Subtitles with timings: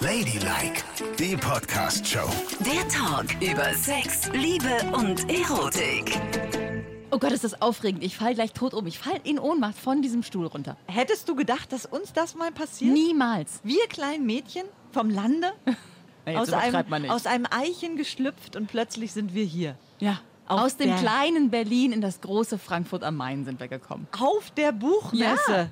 [0.00, 0.82] Ladylike,
[1.18, 2.28] die Podcast-Show.
[2.60, 6.18] Der Talk über Sex, Liebe und Erotik.
[7.10, 8.02] Oh Gott, ist das aufregend.
[8.02, 8.86] Ich fall gleich tot um.
[8.86, 10.76] Ich fall in Ohnmacht von diesem Stuhl runter.
[10.86, 12.92] Hättest du gedacht, dass uns das mal passiert?
[12.92, 13.60] Niemals.
[13.62, 15.52] Wir kleinen Mädchen vom Lande,
[16.26, 17.10] Jetzt aus, einem, man nicht.
[17.10, 19.76] aus einem Eichen geschlüpft und plötzlich sind wir hier.
[19.98, 20.18] ja.
[20.46, 24.08] Auf Aus dem kleinen Berlin in das große Frankfurt am Main sind wir gekommen.
[24.18, 25.52] Auf der Buchmesse.
[25.52, 25.68] Ja,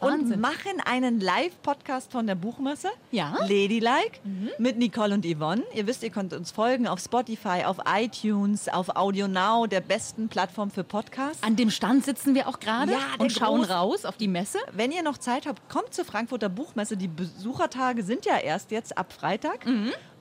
[0.00, 0.40] Und Wahnsinn.
[0.40, 2.88] machen einen Live-Podcast von der Buchmesse.
[3.12, 3.28] Ja.
[3.30, 3.36] Mhm.
[3.42, 4.18] Ladylike.
[4.58, 5.62] Mit Nicole und Yvonne.
[5.72, 10.28] Ihr wisst, ihr könnt uns folgen auf Spotify, auf iTunes, auf Audio Now, der besten
[10.28, 11.42] Plattform für Podcasts.
[11.44, 14.58] An dem Stand sitzen wir auch gerade Ja, und schauen raus auf die Messe.
[14.72, 16.96] Wenn ihr noch Zeit habt, kommt zur Frankfurter Buchmesse.
[16.96, 19.64] Die Besuchertage sind ja erst jetzt ab Freitag.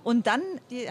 [0.04, 0.41] Und dann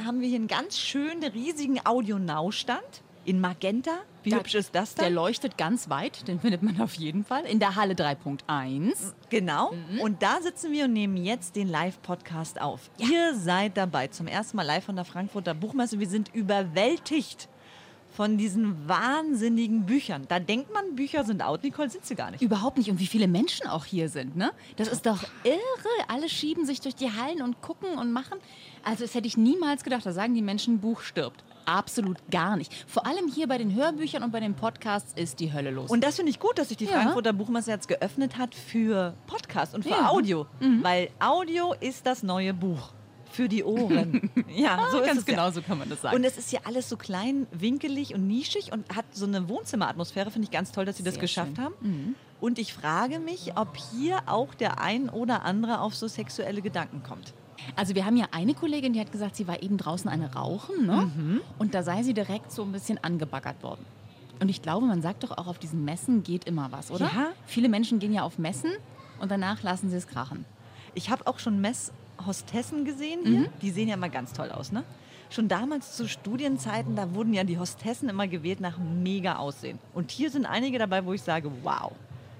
[0.05, 3.92] haben wir hier einen ganz schönen, riesigen Audio-Now-Stand in Magenta.
[4.23, 5.15] Wie Da- hübsch ist das Der denn?
[5.15, 7.45] leuchtet ganz weit, den findet man auf jeden Fall.
[7.47, 9.15] In der Halle 3.1.
[9.30, 9.73] Genau.
[9.73, 10.01] Mhm.
[10.01, 12.91] Und da sitzen wir und nehmen jetzt den Live-Podcast auf.
[12.98, 15.98] Ihr seid dabei zum ersten Mal live von der Frankfurter Buchmesse.
[15.98, 17.48] Wir sind überwältigt
[18.17, 20.25] von diesen wahnsinnigen Büchern.
[20.28, 22.42] Da denkt man, Bücher sind out, Nicole, sind sie gar nicht.
[22.42, 22.91] Überhaupt nicht.
[22.91, 24.50] Und wie viele Menschen auch hier sind, ne?
[24.77, 25.59] Das ist doch irre.
[26.09, 28.39] Alle schieben sich durch die Hallen und gucken und machen.
[28.83, 30.05] Also, das hätte ich niemals gedacht.
[30.05, 31.44] Da sagen die Menschen, Buch stirbt.
[31.70, 32.72] Absolut gar nicht.
[32.88, 35.90] Vor allem hier bei den Hörbüchern und bei den Podcasts ist die Hölle los.
[35.90, 36.92] Und das finde ich gut, dass sich die Ja.
[36.92, 40.00] Frankfurter Buchmesse jetzt geöffnet hat für Podcast und für Ja.
[40.00, 40.06] Mhm.
[40.08, 40.46] Audio.
[40.82, 42.92] Weil Audio ist das neue Buch.
[43.32, 44.28] Für die Ohren.
[44.52, 45.52] ja, so ist Ganz es genau ja.
[45.52, 46.16] so kann man das sagen.
[46.16, 50.32] Und es ist ja alles so klein, winkelig und nischig und hat so eine Wohnzimmeratmosphäre.
[50.32, 51.64] Finde ich ganz toll, dass sie das Sehr geschafft schön.
[51.64, 51.94] Mhm.
[51.94, 52.16] haben.
[52.41, 57.04] Und ich frage mich, ob hier auch der ein oder andere auf so sexuelle Gedanken
[57.04, 57.32] kommt.
[57.77, 60.86] Also wir haben ja eine Kollegin, die hat gesagt, sie war eben draußen eine rauchen,
[60.86, 61.11] ne?
[61.16, 61.41] Mhm.
[61.58, 63.84] Und da sei sie direkt so ein bisschen angebaggert worden.
[64.41, 67.06] Und ich glaube, man sagt doch auch, auf diesen Messen geht immer was, oder?
[67.06, 67.28] Ja.
[67.47, 68.70] Viele Menschen gehen ja auf Messen
[69.20, 70.44] und danach lassen sie es krachen.
[70.94, 73.41] Ich habe auch schon Messhostessen gesehen hier.
[73.41, 73.48] Mhm.
[73.62, 74.83] Die sehen ja immer ganz toll aus, ne?
[75.28, 79.78] Schon damals zu Studienzeiten, da wurden ja die Hostessen immer gewählt nach mega Aussehen.
[79.94, 81.92] Und hier sind einige dabei, wo ich sage, wow.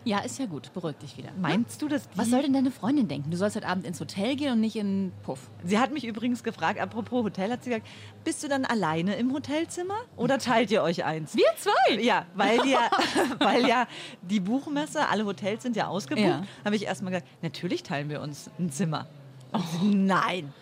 [0.05, 1.29] Ja, ist ja gut, beruhig dich wieder.
[1.39, 2.17] Meinst du, dass die...
[2.19, 3.31] Was soll denn deine Freundin denken?
[3.31, 5.51] Du sollst heute Abend ins Hotel gehen und nicht in Puff.
[5.63, 7.87] Sie hat mich übrigens gefragt, apropos Hotel, hat sie gesagt,
[8.25, 11.37] bist du dann alleine im Hotelzimmer oder teilt ihr euch eins?
[11.37, 12.01] Wir zwei?
[12.01, 12.91] Ja, weil ja,
[13.41, 13.87] weil ja
[14.23, 16.45] die Buchmesse, alle Hotels sind ja ausgebucht, Ja.
[16.65, 19.07] habe ich erstmal gesagt, natürlich teilen wir uns ein Zimmer.
[19.83, 20.53] Sie, nein.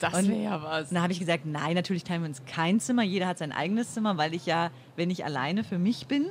[0.00, 0.90] Das wäre ja was.
[0.90, 3.02] Dann habe ich gesagt, nein, natürlich teilen wir uns kein Zimmer.
[3.02, 6.26] Jeder hat sein eigenes Zimmer, weil ich ja, wenn ich alleine für mich bin,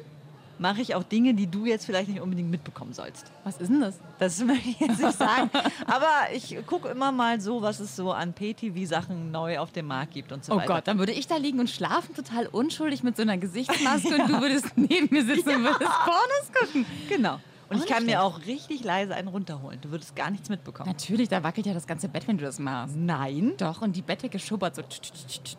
[0.59, 3.31] mache ich auch Dinge, die du jetzt vielleicht nicht unbedingt mitbekommen sollst.
[3.43, 3.99] Was ist denn das?
[4.19, 5.49] Das möchte ich jetzt nicht sagen.
[5.85, 10.13] Aber ich gucke immer mal so, was es so an PTV-Sachen neu auf dem Markt
[10.13, 10.67] gibt und so Oh weiter.
[10.75, 14.29] Gott, dann würde ich da liegen und schlafen, total unschuldig mit so einer Gesichtsmaske und
[14.29, 16.85] du würdest neben mir sitzen und würdest Pornos gucken.
[17.09, 17.39] Genau.
[17.69, 19.79] Und Auch ich kann mir auch richtig leise einen runterholen.
[19.81, 20.89] Du würdest gar nichts mitbekommen.
[20.89, 22.95] Natürlich, da wackelt ja das ganze Bett, wenn du das machst.
[22.95, 24.83] Nein, Doch, und die Bettdecke schubbert so.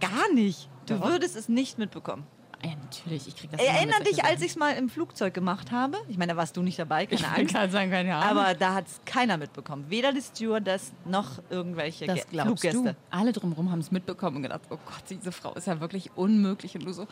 [0.00, 0.68] gar nicht.
[0.86, 2.24] Du würdest es nicht mitbekommen.
[2.64, 5.96] Ja, natürlich, ich krieg das Erinner dich, als ich es mal im Flugzeug gemacht habe?
[6.08, 7.54] Ich meine, da warst du nicht dabei, keine Ich Angst.
[7.54, 8.36] gerade sagen, keine Ahnung.
[8.42, 9.84] Aber da hat es keiner mitbekommen.
[9.88, 12.96] Weder die Stewardess noch irgendwelche das Ge- glaubst Fluggäste.
[13.10, 13.16] du.
[13.16, 16.74] Alle drumherum haben es mitbekommen und gedacht, oh Gott, diese Frau ist ja wirklich unmöglich.
[16.74, 17.06] Und du so,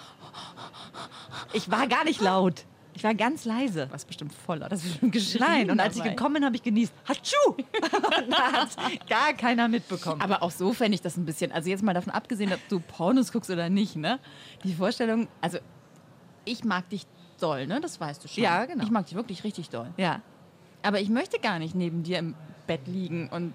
[1.53, 2.65] Ich war gar nicht laut.
[2.97, 3.89] Ich war ganz leise.
[3.91, 4.69] was bestimmt voller.
[4.69, 5.45] Das ist bestimmt geschrien.
[5.47, 6.15] Nein, und als ich dabei.
[6.15, 6.93] gekommen bin, habe ich genießt.
[7.07, 7.37] Hatschu!
[7.53, 8.77] und da hat
[9.09, 10.21] gar keiner mitbekommen.
[10.23, 11.53] Aber auch so fände ich das ein bisschen.
[11.53, 14.19] Also jetzt mal davon abgesehen, ob du Pornos guckst oder nicht, ne?
[14.65, 15.59] Die Vorstellung, also
[16.47, 17.07] ich mag dich
[17.39, 17.81] doll, ne?
[17.81, 18.43] Das weißt du schon.
[18.43, 18.83] Ja, genau.
[18.83, 19.91] Ich mag dich wirklich richtig doll.
[19.97, 20.21] ja.
[20.83, 22.35] Aber ich möchte gar nicht neben dir im
[22.69, 23.53] Bett liegen und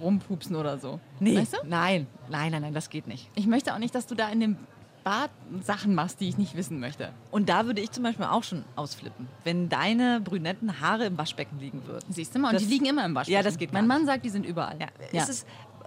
[0.00, 1.00] rumpupsen oder so.
[1.18, 1.56] Nee, Weißt du?
[1.64, 3.28] nein, nein, nein, nein, das geht nicht.
[3.34, 4.56] Ich möchte auch nicht, dass du da in dem
[5.04, 5.30] Bad
[5.64, 7.10] Sachen machst, die ich nicht wissen möchte.
[7.30, 11.58] Und da würde ich zum Beispiel auch schon ausflippen, wenn deine brünetten Haare im Waschbecken
[11.58, 12.04] liegen würden.
[12.12, 12.48] Siehst du mal?
[12.48, 13.34] Und Das- die liegen immer im Waschbecken.
[13.36, 14.78] Ja, das geht Mein Mann sagt, die sind überall.
[14.78, 15.46] Ja, Es ist,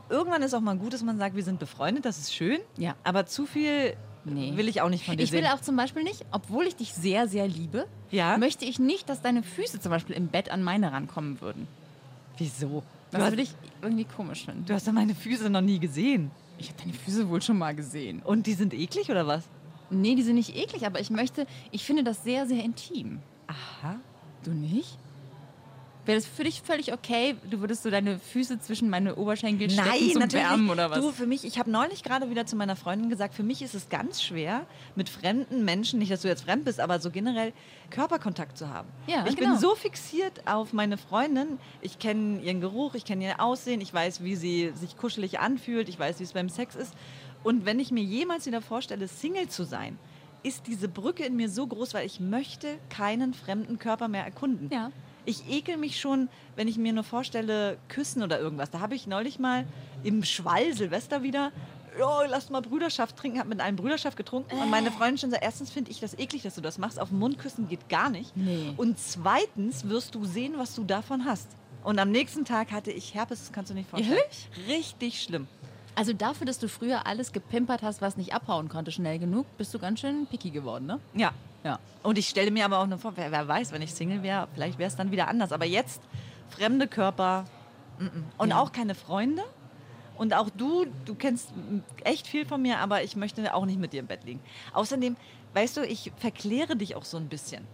[0.10, 2.60] irgendwann ist auch mal gut, dass man sagt, wir sind befreundet, das ist schön.
[2.78, 2.96] Ja.
[3.04, 4.54] Aber zu viel Nee.
[4.58, 5.52] will ich auch nicht von dir Ich will sehen.
[5.52, 8.38] auch zum Beispiel nicht, obwohl ich dich sehr, sehr liebe, Ja?
[8.38, 11.68] möchte ich nicht, dass deine Füße zum Beispiel im Bett an meine rankommen würden.
[12.38, 12.68] Wieso?
[13.12, 14.66] Du Das hast, würde ich irgendwie komisch finden.
[14.66, 16.32] du hast doch meine Füße noch nie gesehen.
[16.58, 18.22] Ich habe deine Füße wohl schon mal gesehen.
[18.22, 19.44] Und die sind eklig oder was?
[19.90, 23.20] Nee, die sind nicht eklig, aber ich möchte, ich finde das sehr, sehr intim.
[23.48, 24.00] Aha.
[24.44, 24.98] Du nicht?
[26.06, 27.36] Wäre das für dich völlig okay?
[27.50, 30.46] Du würdest so deine Füße zwischen meine Oberschenkel stecken Nein, zum natürlich.
[30.46, 31.00] Wärmen oder was?
[31.00, 33.74] Du, für mich, ich habe neulich gerade wieder zu meiner Freundin gesagt, für mich ist
[33.74, 37.54] es ganz schwer, mit fremden Menschen, nicht, dass du jetzt fremd bist, aber so generell
[37.90, 38.88] Körperkontakt zu haben.
[39.08, 39.52] Ja, ich genau.
[39.52, 41.60] bin so fixiert auf meine Freundin.
[41.82, 45.90] Ich kenne ihren Geruch, ich kenne ihr Aussehen, ich weiß, wie sie sich kuschelig anfühlt,
[45.90, 46.94] ich weiß, wie es beim Sex ist.
[47.44, 49.98] Und wenn ich mir jemals wieder vorstelle, Single zu sein,
[50.44, 54.70] ist diese Brücke in mir so groß, weil ich möchte keinen fremden Körper mehr erkunden.
[54.72, 54.92] Ja.
[55.26, 58.70] Ich ekel mich schon, wenn ich mir nur vorstelle, küssen oder irgendwas.
[58.70, 59.66] Da habe ich neulich mal
[60.04, 61.52] im Schwall Silvester wieder,
[62.00, 64.58] ja, lass mal Brüderschaft trinken, habe mit einem Brüderschaft getrunken.
[64.58, 67.00] Und meine Freundin schon sagt, erstens finde ich das eklig, dass du das machst.
[67.00, 68.36] Auf den Mund küssen geht gar nicht.
[68.36, 68.74] Nee.
[68.78, 71.48] Und zweitens wirst du sehen, was du davon hast.
[71.84, 74.18] Und am nächsten Tag hatte ich Herpes, das kannst du nicht vorstellen.
[74.18, 74.50] Ehrlich?
[74.68, 75.48] Richtig schlimm.
[75.96, 79.74] Also dafür, dass du früher alles gepimpert hast, was nicht abhauen konnte schnell genug, bist
[79.74, 81.00] du ganz schön picky geworden, ne?
[81.14, 81.32] Ja.
[81.66, 81.80] Ja.
[82.04, 84.48] Und ich stelle mir aber auch nur vor, wer, wer weiß, wenn ich Single wäre,
[84.54, 85.52] vielleicht wäre es dann wieder anders.
[85.52, 86.02] Aber jetzt
[86.50, 87.46] fremde Körper
[88.00, 88.24] mm, mm.
[88.38, 88.60] und Ja.
[88.62, 89.44] auch keine Freunde.
[90.18, 91.50] Und auch du, du kennst
[92.04, 94.40] echt viel von mir, aber ich möchte auch nicht mit dir im Bett liegen.
[94.74, 95.18] Außerdem,
[95.54, 97.66] weißt du, ich verkläre dich auch so ein bisschen.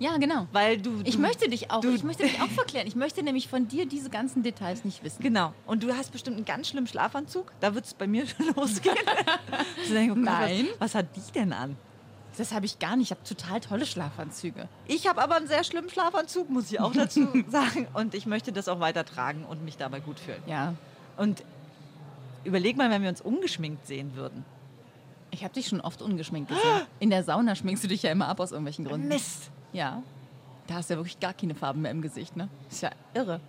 [0.00, 0.48] Ja, genau.
[0.50, 1.02] Weil du.
[1.04, 2.86] Ich du, möchte dich auch, du- ich möchte dich auch verklären.
[2.88, 5.22] Ich möchte nämlich von dir diese ganzen Details nicht wissen.
[5.22, 5.52] Genau.
[5.66, 7.52] Und du hast bestimmt einen ganz schlimmen Schlafanzug.
[7.60, 8.96] Da wird es bei mir schon losgehen.
[9.92, 10.66] Denke, oh Gott, Nein.
[10.78, 11.76] Was, was hat die denn an?
[12.36, 13.10] Das habe ich gar nicht.
[13.12, 14.68] Ich habe total tolle Schlafanzüge.
[14.88, 17.86] Ich habe aber einen sehr schlimmen Schlafanzug, muss ich auch dazu sagen.
[17.94, 20.42] Und ich möchte das auch weiter tragen und mich dabei gut fühlen.
[20.46, 20.74] Ja.
[21.16, 21.44] Und
[22.44, 24.44] überleg mal, wenn wir uns ungeschminkt sehen würden.
[25.30, 26.82] Ich habe dich schon oft ungeschminkt gesehen.
[27.00, 29.08] In der Sauna schminkst du dich ja immer ab aus irgendwelchen Gründen.
[29.08, 29.50] Mist.
[29.72, 30.02] Ja.
[30.66, 32.48] Da hast du ja wirklich gar keine Farben mehr im Gesicht, ne?
[32.70, 33.40] Ist ja irre.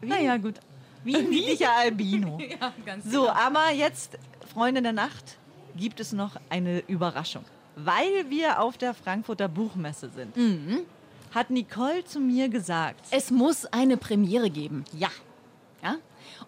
[0.00, 0.60] Naja, gut.
[1.04, 2.38] Wie ein niedlicher Albino.
[2.60, 4.18] Ja, ganz So, aber jetzt,
[4.52, 5.36] Freunde der Nacht,
[5.76, 7.44] gibt es noch eine Überraschung.
[7.76, 10.34] Weil wir auf der Frankfurter Buchmesse sind,
[11.34, 14.84] hat Nicole zu mir gesagt, Es muss eine Premiere geben.
[14.92, 15.08] Ja.
[15.82, 15.96] ja.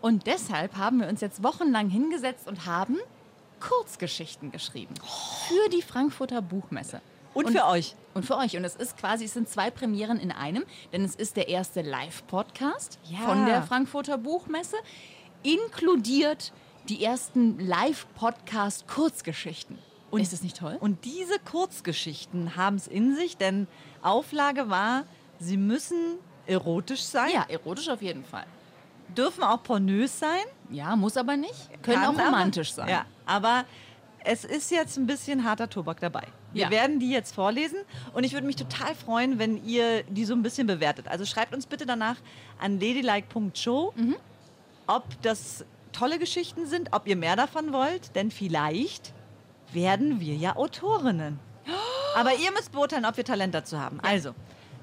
[0.02, 2.98] Und deshalb haben wir uns jetzt wochenlang hingesetzt und haben
[3.60, 4.94] Kurzgeschichten geschrieben.
[5.48, 7.00] Für die Frankfurter Buchmesse.
[7.32, 7.94] und für euch.
[8.12, 8.54] Und für euch.
[8.56, 11.80] Und es ist quasi, es sind zwei Premieren in einem, denn es ist der erste
[11.80, 13.20] Live-Podcast Ja.
[13.20, 14.76] von der Frankfurter Buchmesse,
[15.42, 16.52] inkludiert
[16.90, 19.78] die ersten Live-Podcast-Kurzgeschichten.
[20.14, 20.76] Und ist das nicht toll?
[20.81, 23.66] Und diese Kurzgeschichten haben es in sich, denn
[24.02, 25.05] Auflage war,
[25.38, 28.44] sie müssen erotisch sein, ja, erotisch auf jeden Fall.
[29.16, 30.44] dürfen auch pornös sein.
[30.70, 31.70] Ja, muss aber nicht.
[31.82, 32.88] Können Kann auch romantisch aber, sein.
[32.88, 33.64] Ja, aber
[34.25, 36.26] es ist jetzt ein bisschen harter Tobak dabei.
[36.52, 36.70] Wir Ja.
[36.70, 37.78] werden die jetzt vorlesen
[38.12, 41.08] und ich würde mich total freuen, wenn ihr die so ein bisschen bewertet.
[41.08, 42.17] Also schreibt uns bitte danach
[42.60, 44.17] an ladylike.show, Mhm.
[44.87, 49.13] ob das tolle Geschichten sind, ob ihr mehr davon wollt, denn vielleicht
[49.74, 51.38] werden wir ja Autorinnen.
[52.16, 53.98] Aber ihr müsst beurteilen, ob wir Talent dazu haben.
[54.00, 54.34] Also,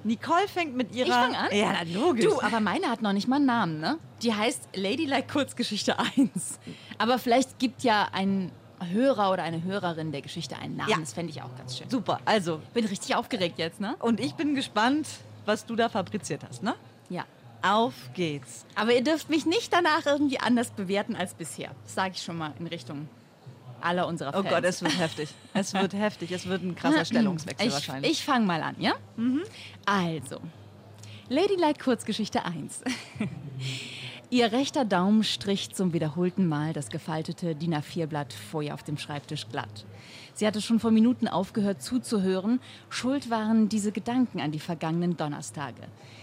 [0.03, 1.07] Nicole fängt mit ihrer...
[1.07, 1.47] Ich fange an?
[1.51, 2.25] Ja, na, logisch.
[2.25, 3.97] Du, aber meine hat noch nicht mal einen Namen, ne?
[4.21, 6.59] Die heißt Ladylike Kurzgeschichte 1.
[6.97, 8.51] Aber vielleicht gibt ja ein
[8.89, 10.89] Hörer oder eine Hörerin der Geschichte einen Namen.
[10.89, 10.97] Ja.
[10.97, 11.89] Das fände ich auch ganz schön.
[11.89, 13.95] Super, also, Bin richtig aufgeregt jetzt, ne?
[13.99, 15.07] und ich bin gespannt,
[15.45, 16.75] was du da fabriziert hast, ne?
[17.09, 17.25] Ja.
[17.61, 18.65] Auf geht's.
[18.75, 21.71] Aber ihr dürft mich nicht danach irgendwie anders bewerten als bisher.
[21.83, 23.07] Das sage ich schon mal in Richtung
[23.83, 24.49] aller unserer Oh Fans.
[24.49, 25.29] Gott, es wird heftig.
[25.53, 26.31] Es wird heftig.
[26.31, 28.11] Es wird ein krasser Stellungswechsel ich, wahrscheinlich.
[28.11, 28.93] Ich fange mal an, ja?
[29.85, 30.39] Also,
[31.29, 32.81] Ladylike Kurzgeschichte 1.
[34.33, 38.97] Ihr rechter Daumen strich zum wiederholten Mal das gefaltete DIN A4-Blatt vor ihr auf dem
[38.97, 39.85] Schreibtisch glatt.
[40.35, 42.61] Sie hatte schon vor Minuten aufgehört zuzuhören.
[42.89, 45.81] Schuld waren diese Gedanken an die vergangenen Donnerstage.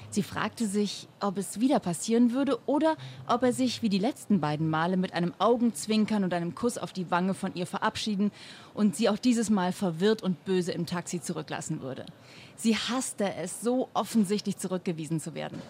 [0.08, 2.96] Sie fragte sich, ob es wieder passieren würde oder
[3.26, 6.94] ob er sich wie die letzten beiden Male mit einem Augenzwinkern und einem Kuss auf
[6.94, 8.32] die Wange von ihr verabschieden
[8.72, 12.06] und sie auch dieses Mal verwirrt und böse im Taxi zurücklassen würde.
[12.56, 15.60] Sie hasste es, so offensichtlich zurückgewiesen zu werden.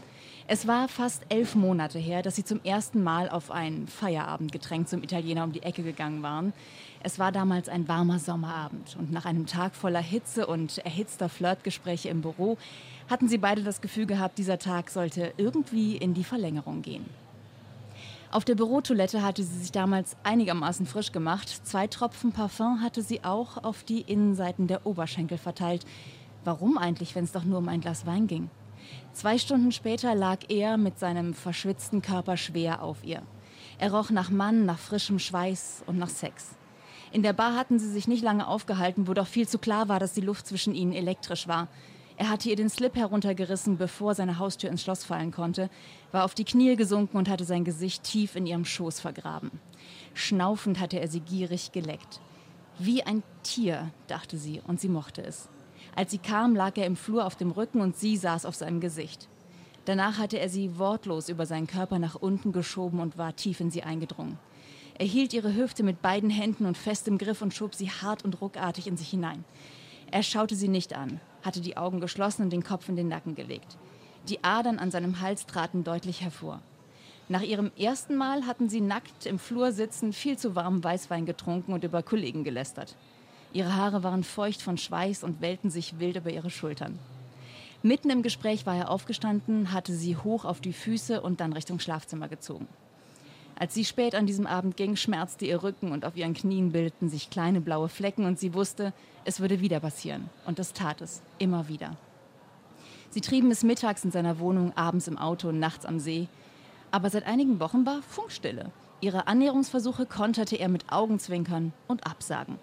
[0.50, 5.02] Es war fast elf Monate her, dass sie zum ersten Mal auf ein Feierabendgetränk zum
[5.02, 6.54] Italiener um die Ecke gegangen waren.
[7.02, 12.08] Es war damals ein warmer Sommerabend und nach einem Tag voller Hitze und erhitzter Flirtgespräche
[12.08, 12.56] im Büro
[13.10, 17.04] hatten sie beide das Gefühl gehabt, dieser Tag sollte irgendwie in die Verlängerung gehen.
[18.30, 21.60] Auf der Bürotoilette hatte sie sich damals einigermaßen frisch gemacht.
[21.66, 25.84] Zwei Tropfen Parfum hatte sie auch auf die Innenseiten der Oberschenkel verteilt.
[26.42, 28.48] Warum eigentlich, wenn es doch nur um ein Glas Wein ging?
[29.12, 33.22] Zwei Stunden später lag er mit seinem verschwitzten Körper schwer auf ihr.
[33.78, 36.56] Er roch nach Mann, nach frischem Schweiß und nach Sex.
[37.10, 39.98] In der Bar hatten sie sich nicht lange aufgehalten, wo doch viel zu klar war,
[39.98, 41.68] dass die Luft zwischen ihnen elektrisch war.
[42.16, 45.70] Er hatte ihr den Slip heruntergerissen, bevor seine Haustür ins Schloss fallen konnte,
[46.10, 49.52] war auf die Knie gesunken und hatte sein Gesicht tief in ihrem Schoß vergraben.
[50.14, 52.20] Schnaufend hatte er sie gierig geleckt.
[52.78, 55.48] Wie ein Tier, dachte sie, und sie mochte es.
[55.94, 58.80] Als sie kam, lag er im Flur auf dem Rücken und sie saß auf seinem
[58.80, 59.28] Gesicht.
[59.84, 63.70] Danach hatte er sie wortlos über seinen Körper nach unten geschoben und war tief in
[63.70, 64.38] sie eingedrungen.
[64.98, 68.24] Er hielt ihre Hüfte mit beiden Händen und fest im Griff und schob sie hart
[68.24, 69.44] und ruckartig in sich hinein.
[70.10, 73.34] Er schaute sie nicht an, hatte die Augen geschlossen und den Kopf in den Nacken
[73.34, 73.78] gelegt.
[74.28, 76.60] Die Adern an seinem Hals traten deutlich hervor.
[77.30, 81.72] Nach ihrem ersten Mal hatten sie nackt im Flur sitzend viel zu warmen Weißwein getrunken
[81.72, 82.96] und über Kollegen gelästert.
[83.52, 86.98] Ihre Haare waren feucht von Schweiß und wellten sich wild über ihre Schultern.
[87.82, 91.78] Mitten im Gespräch war er aufgestanden, hatte sie hoch auf die Füße und dann Richtung
[91.78, 92.66] Schlafzimmer gezogen.
[93.56, 97.08] Als sie spät an diesem Abend ging, schmerzte ihr Rücken und auf ihren Knien bildeten
[97.08, 98.92] sich kleine blaue Flecken und sie wusste,
[99.24, 100.28] es würde wieder passieren.
[100.46, 101.96] Und es tat es, immer wieder.
[103.10, 106.28] Sie trieben es mittags in seiner Wohnung, abends im Auto und nachts am See.
[106.90, 108.70] Aber seit einigen Wochen war Funkstille.
[109.00, 112.58] Ihre Annäherungsversuche konterte er mit Augenzwinkern und Absagen.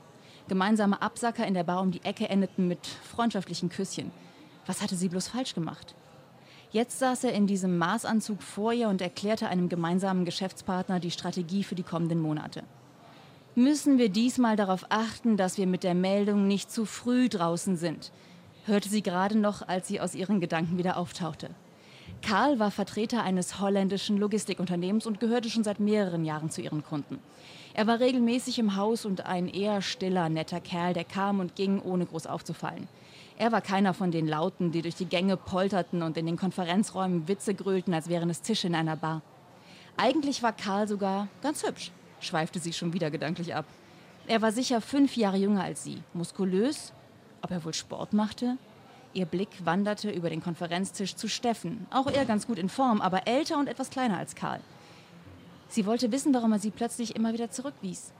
[0.48, 4.12] Gemeinsame Absacker in der Bar um die Ecke endeten mit freundschaftlichen Küsschen.
[4.68, 5.96] Was hatte sie bloß falsch gemacht?
[6.72, 11.64] Jetzt saß er in diesem Maßanzug vor ihr und erklärte einem gemeinsamen Geschäftspartner die Strategie
[11.64, 12.64] für die kommenden Monate.
[13.56, 18.12] Müssen wir diesmal darauf achten, dass wir mit der Meldung nicht zu früh draußen sind,
[18.66, 21.50] hörte sie gerade noch, als sie aus ihren Gedanken wieder auftauchte.
[22.22, 27.20] Karl war Vertreter eines holländischen Logistikunternehmens und gehörte schon seit mehreren Jahren zu ihren Kunden.
[27.76, 31.82] Er war regelmäßig im Haus und ein eher stiller, netter Kerl, der kam und ging,
[31.82, 32.88] ohne groß aufzufallen.
[33.38, 37.28] Er war keiner von den Lauten, die durch die Gänge polterten und in den Konferenzräumen
[37.28, 39.22] Witze grölten, als wären es Tische in einer Bar.
[39.98, 41.92] Eigentlich war Karl sogar ganz hübsch,
[42.22, 43.66] schweifte sie schon wieder gedanklich ab.
[44.26, 46.94] Er war sicher fünf Jahre jünger als sie, muskulös,
[47.42, 48.58] ob er wohl Sport machte?
[49.14, 53.28] Ihr Blick wanderte über den Konferenztisch zu Steffen, auch er ganz gut in Form, aber
[53.28, 54.62] älter und etwas kleiner als Karl.
[55.76, 58.14] Sie wollte wissen, warum er sie plötzlich immer wieder zurückwies.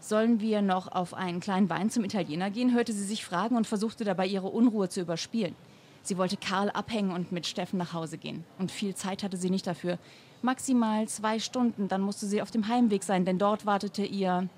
[0.00, 2.72] Sollen wir noch auf einen kleinen Wein zum Italiener gehen?
[2.72, 5.54] hörte sie sich fragen und versuchte dabei ihre Unruhe zu überspielen.
[6.00, 8.44] Sie wollte Karl abhängen und mit Steffen nach Hause gehen.
[8.58, 9.98] Und viel Zeit hatte sie nicht dafür.
[10.40, 14.48] Maximal zwei Stunden, dann musste sie auf dem Heimweg sein, denn dort wartete ihr,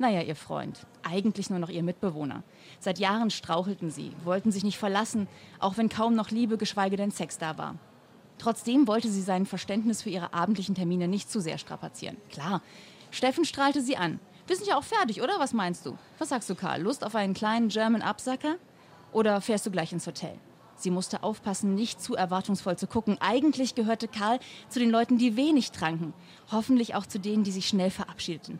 [0.00, 0.88] naja, ihr Freund.
[1.04, 2.42] Eigentlich nur noch ihr Mitbewohner.
[2.80, 5.28] Seit Jahren strauchelten sie, wollten sich nicht verlassen,
[5.60, 7.76] auch wenn kaum noch Liebe, geschweige denn Sex da war.
[8.40, 12.16] Trotzdem wollte sie sein Verständnis für ihre abendlichen Termine nicht zu sehr strapazieren.
[12.30, 12.62] Klar,
[13.10, 14.18] Steffen strahlte sie an.
[14.46, 15.38] Wir sind ja auch fertig, oder?
[15.38, 15.98] Was meinst du?
[16.18, 16.80] Was sagst du, Karl?
[16.80, 18.56] Lust auf einen kleinen German Absacker?
[19.12, 20.32] Oder fährst du gleich ins Hotel?
[20.74, 23.18] Sie musste aufpassen, nicht zu erwartungsvoll zu gucken.
[23.20, 24.38] Eigentlich gehörte Karl
[24.70, 26.14] zu den Leuten, die wenig tranken.
[26.50, 28.58] Hoffentlich auch zu denen, die sich schnell verabschiedeten.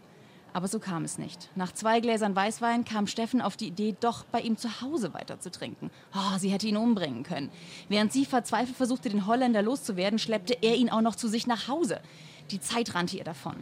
[0.53, 1.49] Aber so kam es nicht.
[1.55, 5.39] Nach zwei Gläsern Weißwein kam Steffen auf die Idee, doch bei ihm zu Hause weiter
[5.39, 5.91] zu trinken.
[6.15, 7.51] Oh, sie hätte ihn umbringen können.
[7.89, 11.69] Während sie verzweifelt versuchte, den Holländer loszuwerden, schleppte er ihn auch noch zu sich nach
[11.69, 12.01] Hause.
[12.51, 13.57] Die Zeit rannte ihr davon.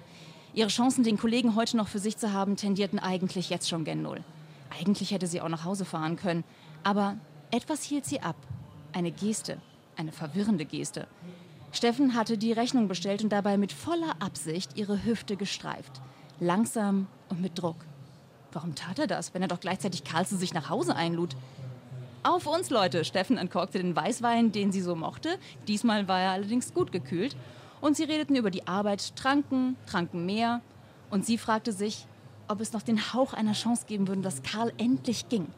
[0.55, 4.03] Ihre Chancen, den Kollegen heute noch für sich zu haben, tendierten eigentlich jetzt schon gen
[4.03, 4.25] Null.
[4.81, 6.45] Eigentlich hätte sie auch nach Hause fahren können.
[6.85, 7.17] Aber
[7.51, 8.37] etwas hielt sie ab.
[8.93, 9.59] Eine Geste.
[9.97, 11.07] Eine verwirrende Geste.
[11.73, 16.01] Steffen hatte die Rechnung bestellt und dabei mit voller Absicht ihre Hüfte gestreift.
[16.41, 17.77] Langsam und mit Druck.
[18.53, 21.35] Warum tat er das, wenn er doch gleichzeitig Karl zu sich nach Hause einlud?
[22.23, 23.05] Auf uns, Leute!
[23.05, 25.39] Steffen entkorkte den Weißwein, den sie so mochte.
[25.67, 27.37] Diesmal war er allerdings gut gekühlt
[27.81, 30.61] und sie redeten über die Arbeit, tranken, tranken mehr.
[31.11, 32.07] Und sie fragte sich,
[32.47, 35.49] ob es noch den Hauch einer Chance geben würde, dass Karl endlich ging.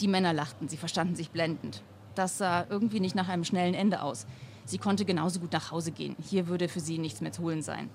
[0.00, 1.82] Die Männer lachten, sie verstanden sich blendend.
[2.14, 4.26] Das sah irgendwie nicht nach einem schnellen Ende aus.
[4.66, 6.14] Sie konnte genauso gut nach Hause gehen.
[6.22, 7.88] Hier würde für sie nichts mehr zu holen sein.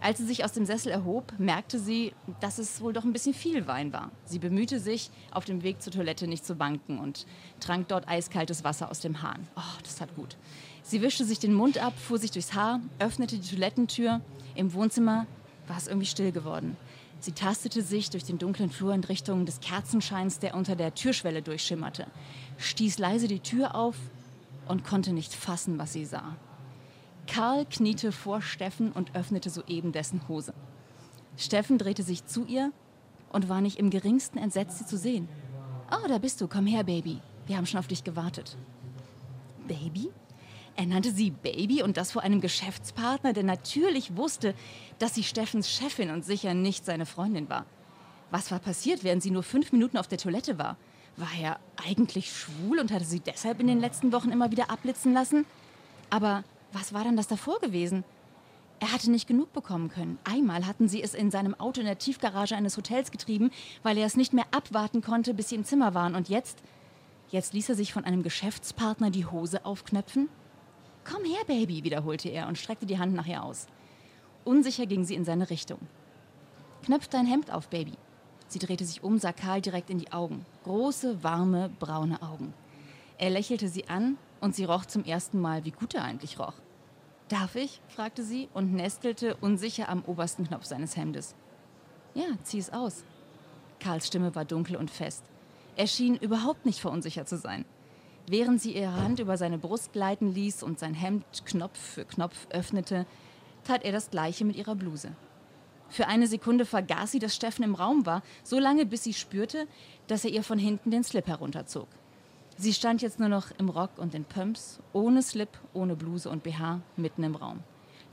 [0.00, 3.34] Als sie sich aus dem Sessel erhob, merkte sie, dass es wohl doch ein bisschen
[3.34, 4.10] viel Wein war.
[4.24, 7.26] Sie bemühte sich, auf dem Weg zur Toilette nicht zu wanken und
[7.60, 9.48] trank dort eiskaltes Wasser aus dem Hahn.
[9.56, 10.36] Oh, das tat gut.
[10.82, 14.20] Sie wischte sich den Mund ab, fuhr sich durchs Haar, öffnete die Toilettentür.
[14.54, 15.26] Im Wohnzimmer
[15.66, 16.76] war es irgendwie still geworden.
[17.18, 21.42] Sie tastete sich durch den dunklen Flur in Richtung des Kerzenscheins, der unter der Türschwelle
[21.42, 22.06] durchschimmerte,
[22.58, 23.96] stieß leise die Tür auf
[24.68, 26.36] und konnte nicht fassen, was sie sah.
[27.26, 30.54] Karl kniete vor Steffen und öffnete soeben dessen Hose.
[31.36, 32.72] Steffen drehte sich zu ihr
[33.30, 35.28] und war nicht im geringsten entsetzt, sie zu sehen.
[35.90, 37.20] Oh, da bist du, komm her, Baby.
[37.46, 38.56] Wir haben schon auf dich gewartet.
[39.68, 40.10] Baby?
[40.76, 44.54] Er nannte sie Baby und das vor einem Geschäftspartner, der natürlich wusste,
[44.98, 47.64] dass sie Steffens Chefin und sicher nicht seine Freundin war.
[48.30, 50.76] Was war passiert, während sie nur fünf Minuten auf der Toilette war?
[51.16, 55.14] War er eigentlich schwul und hatte sie deshalb in den letzten Wochen immer wieder abblitzen
[55.14, 55.46] lassen?
[56.10, 58.04] Aber was war dann das davor gewesen?
[58.78, 60.18] Er hatte nicht genug bekommen können.
[60.24, 63.50] Einmal hatten sie es in seinem Auto in der Tiefgarage eines Hotels getrieben,
[63.82, 66.14] weil er es nicht mehr abwarten konnte, bis sie im Zimmer waren.
[66.14, 66.58] Und jetzt?
[67.30, 70.28] Jetzt ließ er sich von einem Geschäftspartner die Hose aufknöpfen?
[71.04, 73.66] Komm her, Baby, wiederholte er und streckte die Hand nach ihr aus.
[74.44, 75.78] Unsicher ging sie in seine Richtung.
[76.84, 77.94] Knöpf dein Hemd auf, Baby.
[78.48, 80.44] Sie drehte sich um, sah Karl direkt in die Augen.
[80.64, 82.52] Große, warme, braune Augen.
[83.18, 86.54] Er lächelte sie an und sie roch zum ersten Mal, wie gut er eigentlich roch.
[87.28, 87.80] Darf ich?
[87.88, 91.34] fragte sie und nestelte unsicher am obersten Knopf seines Hemdes.
[92.14, 93.02] Ja, zieh es aus.
[93.80, 95.24] Karls Stimme war dunkel und fest.
[95.74, 97.64] Er schien überhaupt nicht verunsichert zu sein.
[98.28, 102.46] Während sie ihre Hand über seine Brust gleiten ließ und sein Hemd Knopf für Knopf
[102.50, 103.04] öffnete,
[103.64, 105.10] tat er das gleiche mit ihrer Bluse.
[105.88, 109.66] Für eine Sekunde vergaß sie, dass Steffen im Raum war, so lange bis sie spürte,
[110.06, 111.88] dass er ihr von hinten den Slip herunterzog.
[112.58, 116.42] Sie stand jetzt nur noch im Rock und in Pumps, ohne Slip, ohne Bluse und
[116.42, 117.60] BH, mitten im Raum.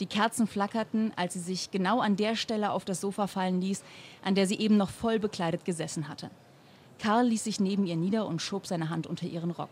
[0.02, 3.84] Die Kerzen flackerten, als sie sich genau an der Stelle auf das Sofa fallen ließ,
[4.22, 6.30] an der sie eben noch voll bekleidet gesessen hatte.
[7.00, 9.70] Karl ließ sich neben ihr nieder und schob seine Hand unter ihren Rock.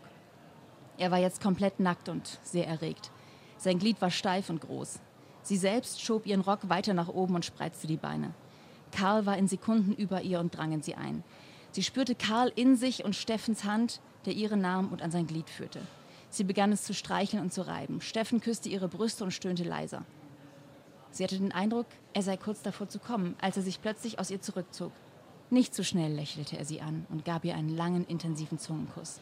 [0.96, 3.10] Er war jetzt komplett nackt und sehr erregt.
[3.58, 5.00] Sein Glied war steif und groß.
[5.42, 8.32] Sie selbst schob ihren Rock weiter nach oben und spreizte die Beine.
[8.90, 11.24] Karl war in Sekunden über ihr und drang in sie ein.
[11.72, 15.48] Sie spürte Karl in sich und Steffens Hand, der ihre nahm und an sein Glied
[15.48, 15.80] führte.
[16.30, 18.00] Sie begann es zu streicheln und zu reiben.
[18.00, 20.04] Steffen küsste ihre Brüste und stöhnte leiser.
[21.10, 24.30] Sie hatte den Eindruck, er sei kurz davor zu kommen, als er sich plötzlich aus
[24.30, 24.92] ihr zurückzog.
[25.50, 29.20] Nicht zu schnell lächelte er sie an und gab ihr einen langen, intensiven Zungenkuss.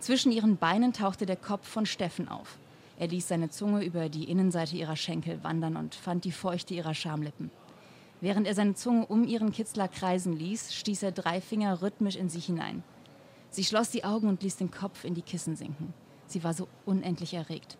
[0.00, 2.58] Zwischen ihren Beinen tauchte der Kopf von Steffen auf.
[2.98, 6.92] Er ließ seine Zunge über die Innenseite ihrer Schenkel wandern und fand die Feuchte ihrer
[6.92, 7.50] Schamlippen.
[8.20, 12.28] Während er seine Zunge um ihren Kitzler kreisen ließ, stieß er drei Finger rhythmisch in
[12.28, 12.82] sie hinein.
[13.54, 15.94] Sie schloss die Augen und ließ den Kopf in die Kissen sinken.
[16.26, 17.78] Sie war so unendlich erregt.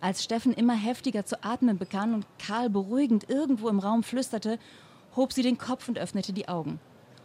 [0.00, 4.58] Als Steffen immer heftiger zu atmen begann und Karl beruhigend irgendwo im Raum flüsterte,
[5.14, 6.80] hob sie den Kopf und öffnete die Augen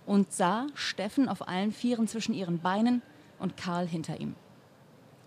[0.05, 3.01] und sah Steffen auf allen Vieren zwischen ihren Beinen
[3.39, 4.35] und Karl hinter ihm.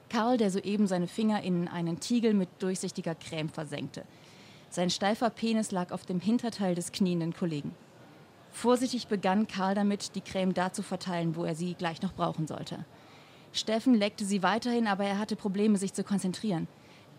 [0.09, 4.05] Karl, der soeben seine Finger in einen Tiegel mit durchsichtiger Creme versenkte.
[4.69, 7.75] Sein steifer Penis lag auf dem Hinterteil des knienden Kollegen.
[8.51, 12.47] Vorsichtig begann Karl damit, die Creme da zu verteilen, wo er sie gleich noch brauchen
[12.47, 12.85] sollte.
[13.53, 16.69] Steffen leckte sie weiterhin, aber er hatte Probleme, sich zu konzentrieren.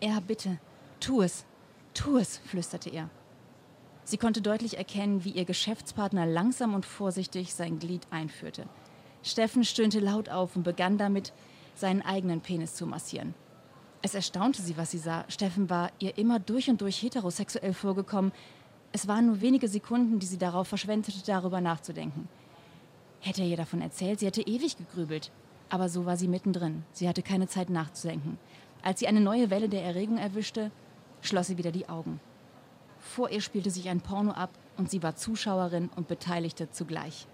[0.00, 0.58] Er, bitte,
[1.00, 1.44] tu es,
[1.94, 3.10] tu es, flüsterte er.
[4.04, 8.66] Sie konnte deutlich erkennen, wie ihr Geschäftspartner langsam und vorsichtig sein Glied einführte.
[9.22, 11.32] Steffen stöhnte laut auf und begann damit,
[11.74, 13.34] seinen eigenen Penis zu massieren.
[14.02, 15.24] Es erstaunte sie, was sie sah.
[15.28, 18.32] Steffen war ihr immer durch und durch heterosexuell vorgekommen.
[18.92, 22.28] Es waren nur wenige Sekunden, die sie darauf verschwendete, darüber nachzudenken.
[23.20, 25.30] Hätte er ihr davon erzählt, sie hätte ewig gegrübelt.
[25.70, 26.84] Aber so war sie mittendrin.
[26.92, 28.38] Sie hatte keine Zeit nachzudenken.
[28.82, 30.70] Als sie eine neue Welle der Erregung erwischte,
[31.22, 32.20] schloss sie wieder die Augen.
[32.98, 37.26] Vor ihr spielte sich ein Porno ab und sie war Zuschauerin und Beteiligte zugleich.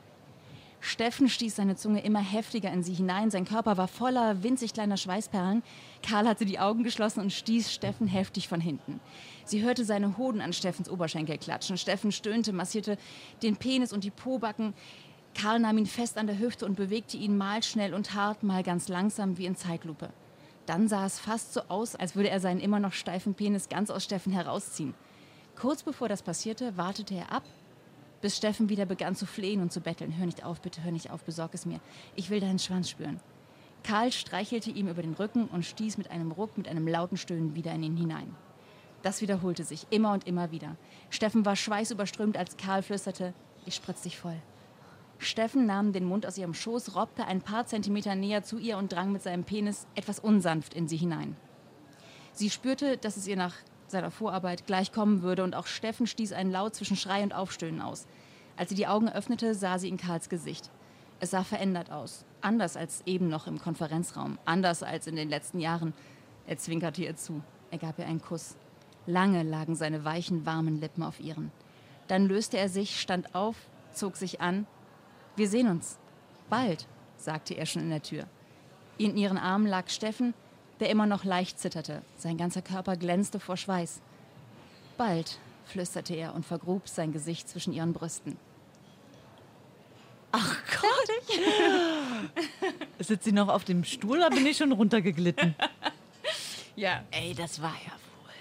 [0.80, 3.30] Steffen stieß seine Zunge immer heftiger in sie hinein.
[3.30, 5.62] Sein Körper war voller winzig kleiner Schweißperlen.
[6.02, 9.00] Karl hatte die Augen geschlossen und stieß Steffen heftig von hinten.
[9.44, 11.78] Sie hörte seine Hoden an Steffens Oberschenkel klatschen.
[11.78, 12.96] Steffen stöhnte, massierte
[13.42, 14.72] den Penis und die Pobacken.
[15.34, 18.62] Karl nahm ihn fest an der Hüfte und bewegte ihn mal schnell und hart, mal
[18.62, 20.10] ganz langsam wie in Zeitlupe.
[20.66, 23.90] Dann sah es fast so aus, als würde er seinen immer noch steifen Penis ganz
[23.90, 24.94] aus Steffen herausziehen.
[25.56, 27.42] Kurz bevor das passierte, wartete er ab,
[28.20, 30.16] bis Steffen wieder begann zu flehen und zu betteln.
[30.16, 31.80] Hör nicht auf, bitte hör nicht auf, besorg es mir.
[32.16, 33.20] Ich will deinen Schwanz spüren.
[33.84, 37.54] Karl streichelte ihm über den Rücken und stieß mit einem Ruck, mit einem lauten Stöhnen
[37.54, 38.34] wieder in ihn hinein.
[39.02, 40.76] Das wiederholte sich immer und immer wieder.
[41.10, 43.32] Steffen war schweißüberströmt, als Karl flüsterte,
[43.64, 44.36] ich spritz dich voll.
[45.18, 48.92] Steffen nahm den Mund aus ihrem Schoß, robbte ein paar Zentimeter näher zu ihr und
[48.92, 51.36] drang mit seinem Penis etwas unsanft in sie hinein.
[52.32, 53.54] Sie spürte, dass es ihr nach
[53.90, 57.80] seiner Vorarbeit gleich kommen würde und auch Steffen stieß einen Laut zwischen Schrei und Aufstöhnen
[57.80, 58.06] aus.
[58.56, 60.70] Als sie die Augen öffnete, sah sie in Karls Gesicht.
[61.20, 62.24] Es sah verändert aus.
[62.40, 64.38] Anders als eben noch im Konferenzraum.
[64.44, 65.94] Anders als in den letzten Jahren.
[66.46, 67.42] Er zwinkerte ihr zu.
[67.70, 68.56] Er gab ihr einen Kuss.
[69.06, 71.50] Lange lagen seine weichen, warmen Lippen auf ihren.
[72.06, 73.56] Dann löste er sich, stand auf,
[73.92, 74.66] zog sich an
[75.38, 76.00] wir sehen uns.
[76.50, 78.26] Bald, sagte er schon in der Tür.
[78.96, 80.34] In ihren Armen lag Steffen,
[80.80, 82.02] der immer noch leicht zitterte.
[82.16, 84.00] Sein ganzer Körper glänzte vor Schweiß.
[84.96, 88.36] Bald, flüsterte er und vergrub sein Gesicht zwischen ihren Brüsten.
[90.32, 91.38] Ach Gott!
[92.98, 95.54] Sitzt sie noch auf dem Stuhl oder bin ich schon runtergeglitten?
[96.76, 97.02] ja.
[97.10, 98.34] Ey, das war ja wohl.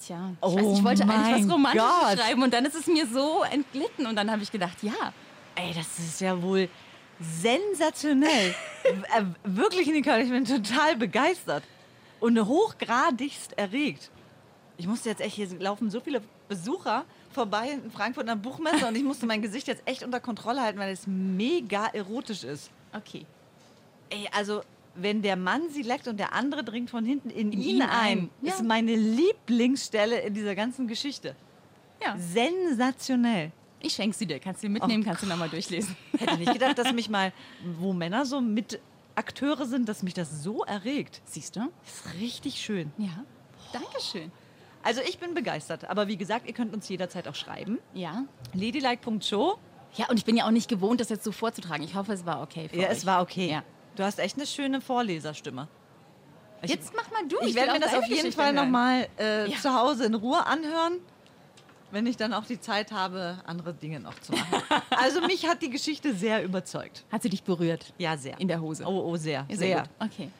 [0.00, 2.18] Tja, ich, Oh weiß, ich wollte eigentlich was Romantisches Gott.
[2.18, 5.12] schreiben und dann ist es mir so entglitten und dann habe ich gedacht, ja,
[5.56, 6.68] Ey, das ist ja wohl
[7.20, 8.54] sensationell.
[8.86, 11.64] Äh, wirklich, Nicole, ich bin total begeistert.
[12.20, 14.10] Und hochgradigst erregt.
[14.78, 18.86] Ich musste jetzt echt, hier laufen so viele Besucher vorbei in Frankfurt an der Buchmesse
[18.86, 22.70] und ich musste mein Gesicht jetzt echt unter Kontrolle halten, weil es mega erotisch ist.
[22.94, 23.26] okay.
[24.08, 24.62] Ey, also,
[24.94, 27.90] wenn der Mann sie leckt und der andere dringt von hinten in, ihn, ihn ein,
[27.90, 28.30] ein.
[28.40, 28.54] Ja.
[28.54, 31.34] ist meine Lieblingsstelle in dieser ganzen Geschichte.
[32.00, 33.50] Ja, Sensationell.
[33.80, 34.38] ich schenke sie dir.
[34.38, 35.96] Kannst du mitnehmen, kannst du nochmal durchlesen.
[36.16, 37.32] Hätte nicht gedacht, dass mich mal,
[37.78, 38.80] wo Männer so mit
[39.16, 41.20] Akteure sind, dass mich das so erregt.
[41.24, 41.60] Siehst du?
[41.84, 42.92] Das ist richtig schön.
[42.98, 43.24] Ja.
[43.72, 44.30] Dankeschön.
[44.82, 45.90] Also ich bin begeistert.
[45.90, 47.78] Aber wie gesagt, ihr könnt uns jederzeit auch schreiben.
[47.94, 48.24] Ja.
[48.54, 49.58] Ladylike.show.
[49.94, 51.82] Ja, und ich bin ja auch nicht gewohnt, das jetzt so vorzutragen.
[51.82, 52.92] Ich hoffe, es war okay für Ja, euch.
[52.92, 53.50] es war okay.
[53.50, 53.62] Ja.
[53.96, 55.68] Du hast echt eine schöne Vorleserstimme.
[56.62, 57.36] Ich, Jetzt mach mal du.
[57.40, 59.56] ich will werde mir das auf jeden Geschichte Fall nochmal äh, Ja.
[59.58, 60.98] zu Hause in Ruhe anhören.
[61.90, 64.62] Wenn ich dann auch die Zeit habe, andere Dinge noch zu machen.
[64.90, 67.04] Also mich hat die Geschichte sehr überzeugt.
[67.12, 67.92] Hat sie dich berührt?
[67.98, 68.38] Ja, sehr.
[68.40, 68.84] In der Hose?
[68.86, 69.46] Oh, oh, sehr.
[69.48, 69.80] Ja, sehr.
[69.82, 70.08] gut.
[70.08, 70.30] Okay.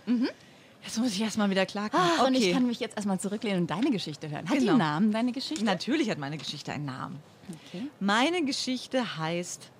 [0.82, 2.06] Jetzt muss ich erstmal wieder klarkommen.
[2.18, 4.48] Ach, Und ich kann mich jetzt erstmal zurücklehnen und deine Geschichte hören.
[4.48, 4.72] Hat die Genau.
[4.72, 5.64] einen Namen, deine Geschichte?
[5.64, 7.18] Natürlich hat meine Geschichte einen Namen.
[7.68, 7.87] Okay.
[8.00, 9.70] Meine Geschichte heißt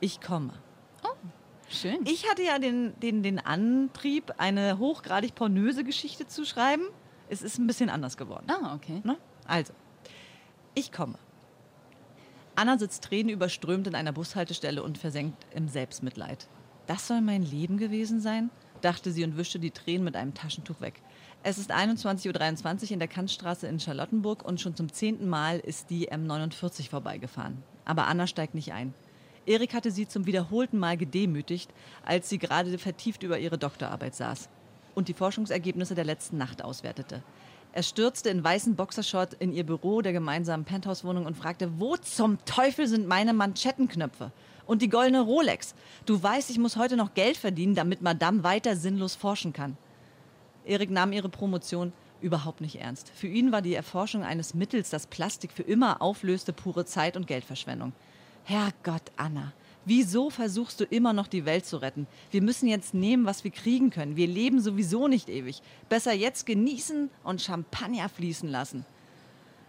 [0.00, 0.52] Ich komme.
[1.68, 1.98] Schön.
[2.04, 6.84] Ich hatte ja den, den, den Antrieb, eine hochgradig pornöse Geschichte zu schreiben.
[7.28, 8.44] Es ist ein bisschen anders geworden.
[8.48, 9.00] ah, okay.
[9.02, 9.16] Ne?
[9.46, 9.72] Also,
[10.76, 11.18] ich komme.
[12.54, 16.48] Anna sitzt tränenüberströmt in einer Bushaltestelle und versenkt im Selbstmitleid.
[16.86, 18.50] Das soll mein Leben gewesen sein?
[18.82, 21.00] dachte sie und wischte die Tränen mit einem Taschentuch weg.
[21.42, 25.88] Es ist 21.23 Uhr in der Kantstraße in Charlottenburg und schon zum zehnten Mal ist
[25.88, 27.62] die M49 vorbeigefahren.
[27.86, 28.92] Aber Anna steigt nicht ein.
[29.46, 31.70] Erik hatte sie zum wiederholten Mal gedemütigt,
[32.04, 34.50] als sie gerade vertieft über ihre Doktorarbeit saß
[34.94, 37.22] und die Forschungsergebnisse der letzten Nacht auswertete.
[37.72, 42.38] Er stürzte in weißen Boxershort in ihr Büro der gemeinsamen Penthouse-Wohnung und fragte, wo zum
[42.44, 44.32] Teufel sind meine Manschettenknöpfe?
[44.66, 45.74] Und die goldene Rolex.
[46.06, 49.76] Du weißt, ich muss heute noch Geld verdienen, damit Madame weiter sinnlos forschen kann.
[50.64, 53.12] Erik nahm ihre Promotion überhaupt nicht ernst.
[53.14, 57.26] Für ihn war die Erforschung eines Mittels, das Plastik für immer auflöste, pure Zeit- und
[57.26, 57.92] Geldverschwendung.
[58.44, 59.52] Herrgott, Anna,
[59.86, 62.06] wieso versuchst du immer noch die Welt zu retten?
[62.30, 64.16] Wir müssen jetzt nehmen, was wir kriegen können.
[64.16, 65.62] Wir leben sowieso nicht ewig.
[65.88, 68.84] Besser jetzt genießen und Champagner fließen lassen.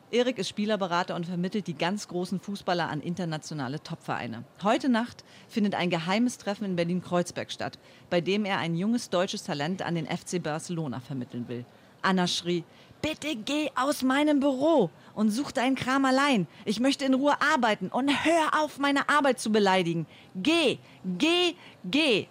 [0.09, 4.45] Erik ist Spielerberater und vermittelt die ganz großen Fußballer an internationale Topvereine.
[4.63, 7.77] Heute Nacht findet ein geheimes Treffen in Berlin-Kreuzberg statt,
[8.09, 11.65] bei dem er ein junges deutsches Talent an den FC Barcelona vermitteln will.
[12.01, 12.63] Anna schrie,
[13.01, 16.47] bitte geh aus meinem Büro und such deinen Kram allein.
[16.65, 20.05] Ich möchte in Ruhe arbeiten und hör auf, meine Arbeit zu beleidigen.
[20.35, 20.77] Geh,
[21.17, 21.55] geh,
[21.85, 22.27] geh.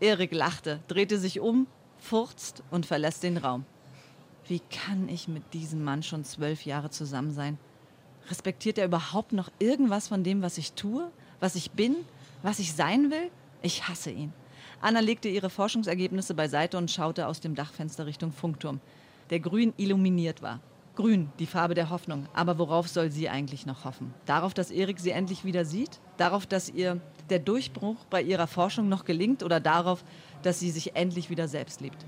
[0.00, 1.66] Erik lachte, drehte sich um,
[1.98, 3.64] furzt und verlässt den Raum.
[4.46, 7.58] Wie kann ich mit diesem Mann schon zwölf Jahre zusammen sein?
[8.28, 11.96] Respektiert er überhaupt noch irgendwas von dem, was ich tue, was ich bin,
[12.42, 13.30] was ich sein will?
[13.62, 14.32] Ich hasse ihn.
[14.80, 18.80] Anna legte ihre Forschungsergebnisse beiseite und schaute aus dem Dachfenster Richtung Funkturm,
[19.34, 20.60] der grün illuminiert war.
[20.94, 22.28] Grün, die Farbe der Hoffnung.
[22.34, 24.14] Aber worauf soll sie eigentlich noch hoffen?
[24.26, 25.98] Darauf, dass Erik sie endlich wieder sieht?
[26.18, 29.42] Darauf, dass ihr der Durchbruch bei ihrer Forschung noch gelingt?
[29.42, 30.04] Oder darauf,
[30.44, 32.06] dass sie sich endlich wieder selbst liebt?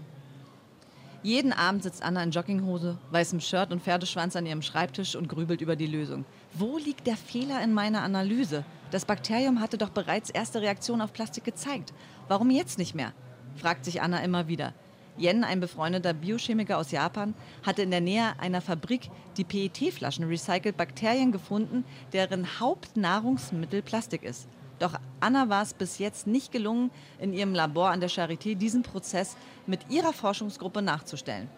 [1.25, 5.61] Jeden Abend sitzt Anna in Jogginghose, weißem Shirt und Pferdeschwanz an ihrem Schreibtisch und grübelt
[5.61, 6.25] über die Lösung.
[6.55, 8.65] Wo liegt der Fehler in meiner Analyse?
[8.93, 11.93] Das Bakterium hatte doch bereits erste Reaktionen auf Plastik gezeigt.
[12.29, 13.15] Warum jetzt nicht mehr?
[13.57, 14.75] fragt sich Anna immer wieder.
[15.19, 20.77] Yen, ein befreundeter Biochemiker aus Japan, hatte in der Nähe einer Fabrik, die PET-Flaschen recycelt,
[20.77, 24.49] Bakterien gefunden, deren Hauptnahrungsmittel Plastik ist.
[24.79, 28.83] Doch Anna war es bis jetzt nicht gelungen, in ihrem Labor an der Charité diesen
[28.83, 31.49] Prozess mit ihrer Forschungsgruppe nachzustellen.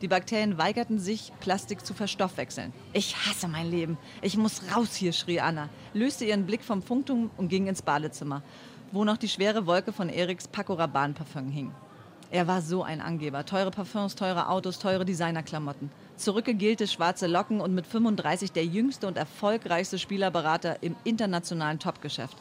[0.00, 2.72] Die Bakterien weigerten sich, Plastik zu verstoffwechseln.
[2.92, 3.96] Ich hasse mein Leben.
[4.22, 8.42] Ich muss raus hier, schrie Anna, löste ihren Blick vom Funkturm und ging ins Badezimmer,
[8.92, 11.72] wo noch die schwere Wolke von Eriks Paco Rabanne Parfum hing.
[12.34, 13.46] Er war so ein Angeber.
[13.46, 15.88] Teure Parfums, teure Autos, teure Designerklamotten.
[16.16, 22.36] Zurückgegelte schwarze Locken und mit 35 der jüngste und erfolgreichste Spielerberater im internationalen Topgeschäft.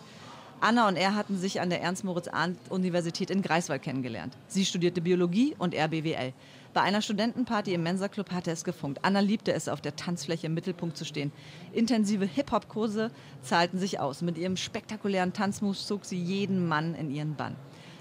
[0.62, 4.36] Anna und er hatten sich an der Ernst-Moritz-Arndt-Universität in Greifswald kennengelernt.
[4.48, 6.34] Sie studierte Biologie und er BWL.
[6.74, 9.06] Bei einer Studentenparty im Mensa-Club hatte es gefunkt.
[9.06, 11.32] Anna liebte es, auf der Tanzfläche im Mittelpunkt zu stehen.
[11.72, 13.12] Intensive Hip-Hop-Kurse
[13.44, 14.24] zahlten sich aus.
[14.24, 17.56] Mit ihrem spektakulären Tanzmoves zog sie jeden Mann in ihren Bann.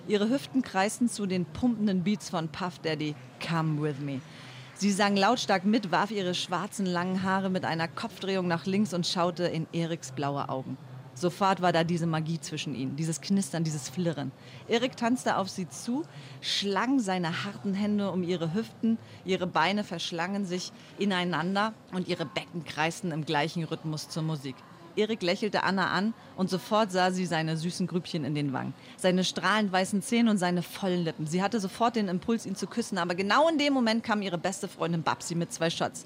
[0.09, 3.15] Ihre Hüften kreisten zu den pumpenden Beats von Puff Daddy,
[3.47, 4.21] Come With Me.
[4.75, 9.07] Sie sang lautstark mit, warf ihre schwarzen langen Haare mit einer Kopfdrehung nach links und
[9.07, 10.77] schaute in Eriks blaue Augen.
[11.15, 14.33] Sofort war da diese Magie zwischen ihnen, dieses Knistern, dieses Flirren.
[14.67, 16.03] Erik tanzte auf sie zu,
[16.41, 22.65] schlang seine harten Hände um ihre Hüften, ihre Beine verschlangen sich ineinander und ihre Becken
[22.65, 24.57] kreisten im gleichen Rhythmus zur Musik.
[24.97, 29.25] Erik lächelte Anna an und sofort sah sie seine süßen Grübchen in den Wangen, seine
[29.25, 31.27] strahlend weißen Zähne und seine vollen Lippen.
[31.27, 34.39] Sie hatte sofort den Impuls, ihn zu küssen, aber genau in dem Moment kam ihre
[34.39, 36.05] beste Freundin Babsi mit zwei Shots.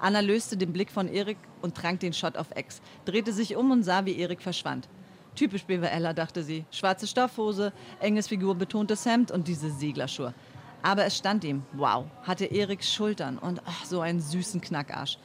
[0.00, 3.70] Anna löste den Blick von Erik und trank den Shot auf Ex, drehte sich um
[3.70, 4.88] und sah, wie Erik verschwand.
[5.34, 6.64] Typisch BWLer, dachte sie.
[6.70, 10.32] Schwarze Stoffhose, enges figurbetontes Hemd und diese Seglerschuhe.
[10.82, 15.18] Aber es stand ihm, wow, hatte Eriks Schultern und ach, so einen süßen Knackarsch.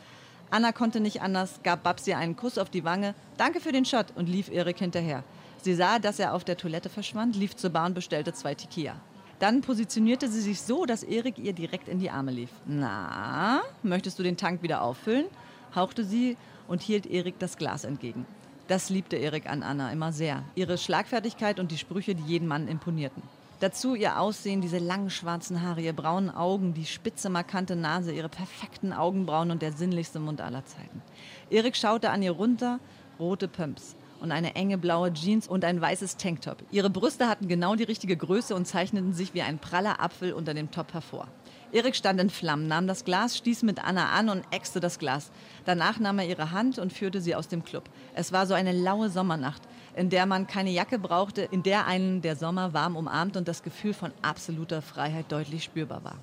[0.52, 4.08] Anna konnte nicht anders, gab Babsi einen Kuss auf die Wange, danke für den Shot
[4.16, 5.24] und lief Erik hinterher.
[5.62, 8.96] Sie sah, dass er auf der Toilette verschwand, lief zur Bar und bestellte zwei Tequila.
[9.40, 12.50] Dann positionierte sie sich so, dass Erik ihr direkt in die Arme lief.
[12.66, 15.26] Na, möchtest du den Tank wieder auffüllen?
[15.74, 16.36] hauchte sie
[16.68, 18.26] und hielt Erik das Glas entgegen.
[18.68, 20.44] Das liebte Erik an Anna immer sehr.
[20.56, 23.24] Ihre Schlagfertigkeit und die Sprüche, die jeden Mann imponierten.
[23.62, 28.28] Dazu ihr Aussehen, diese langen schwarzen Haare, ihre braunen Augen, die spitze, markante Nase, ihre
[28.28, 31.04] perfekten Augenbrauen und der sinnlichste Mund aller Zeiten.
[31.52, 32.80] Erik schaute an ihr runter,
[33.20, 36.58] rote Pumps und eine enge blaue Jeans und ein weißes Tanktop.
[36.72, 40.56] Ihre Brüste hatten genau die richtige Größe und zeichneten sich wie ein praller Apfel unter
[40.56, 41.28] dem Top hervor.
[41.74, 45.32] Erik stand in Flammen, nahm das Glas, stieß mit Anna an und äxte das Glas.
[45.64, 47.90] Danach nahm er ihre Hand und führte sie aus dem Club.
[48.14, 49.62] Es war so eine laue Sommernacht,
[49.96, 53.64] in der man keine Jacke brauchte, in der einen der Sommer warm umarmt und das
[53.64, 56.18] Gefühl von absoluter Freiheit deutlich spürbar war.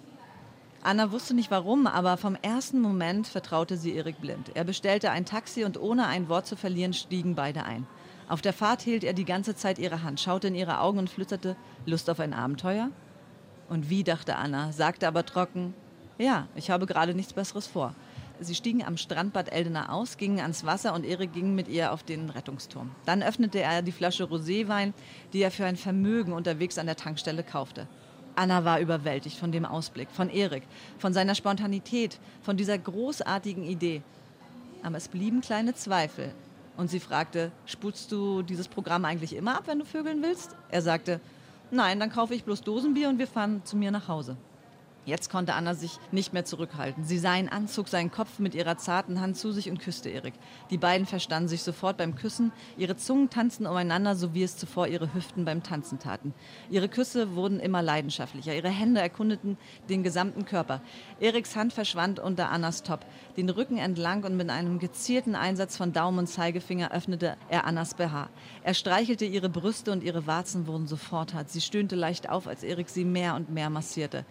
[0.82, 4.52] Anna wusste nicht warum, aber vom ersten Moment vertraute sie Erik blind.
[4.54, 7.86] Er bestellte ein Taxi und ohne ein Wort zu verlieren stiegen beide ein.
[8.28, 11.08] Auf der Fahrt hielt er die ganze Zeit ihre Hand, schaute in ihre Augen und
[11.08, 11.56] flüsterte,
[11.86, 12.90] Lust auf ein Abenteuer?
[13.68, 15.74] Und wie, dachte Anna, sagte aber trocken,
[16.18, 17.94] ja, ich habe gerade nichts Besseres vor.
[18.40, 22.02] Sie stiegen am Strandbad Eldena aus, gingen ans Wasser und Erik ging mit ihr auf
[22.02, 22.90] den Rettungsturm.
[23.04, 24.92] Dann öffnete er die Flasche Roséwein,
[25.32, 27.88] die er für ein Vermögen unterwegs an der Tankstelle kaufte.
[28.36, 30.62] Anna war überwältigt von dem Ausblick, von Erik,
[30.98, 34.02] von seiner Spontanität, von dieser großartigen Idee.
[34.84, 36.32] Aber es blieben kleine Zweifel.
[36.76, 40.54] Und sie fragte, spulst du dieses Programm eigentlich immer ab, wenn du vögeln willst?
[40.70, 41.20] Er sagte,
[41.70, 44.36] nein, dann kaufe ich bloß Dosenbier und wir fahren zu mir nach Hause.
[45.08, 47.02] Jetzt konnte Anna sich nicht mehr zurückhalten.
[47.02, 50.10] Sie sah ihn an, zog seinen Kopf mit ihrer zarten Hand zu sich und küsste
[50.10, 50.34] Erik.
[50.70, 52.52] Die beiden verstanden sich sofort beim Küssen.
[52.76, 56.34] Ihre Zungen tanzten umeinander, so wie es zuvor ihre Hüften beim Tanzen taten.
[56.68, 58.54] Ihre Küsse wurden immer leidenschaftlicher.
[58.54, 59.56] Ihre Hände erkundeten
[59.88, 60.82] den gesamten Körper.
[61.20, 63.06] Eriks Hand verschwand unter Annas Top.
[63.38, 67.94] Den Rücken entlang und mit einem gezielten Einsatz von Daumen und Zeigefinger öffnete er Annas
[67.94, 68.28] BH.
[68.62, 71.48] Er streichelte ihre Brüste und ihre Warzen wurden sofort hart.
[71.48, 74.26] Sie stöhnte leicht auf, als Erik sie mehr und mehr massierte.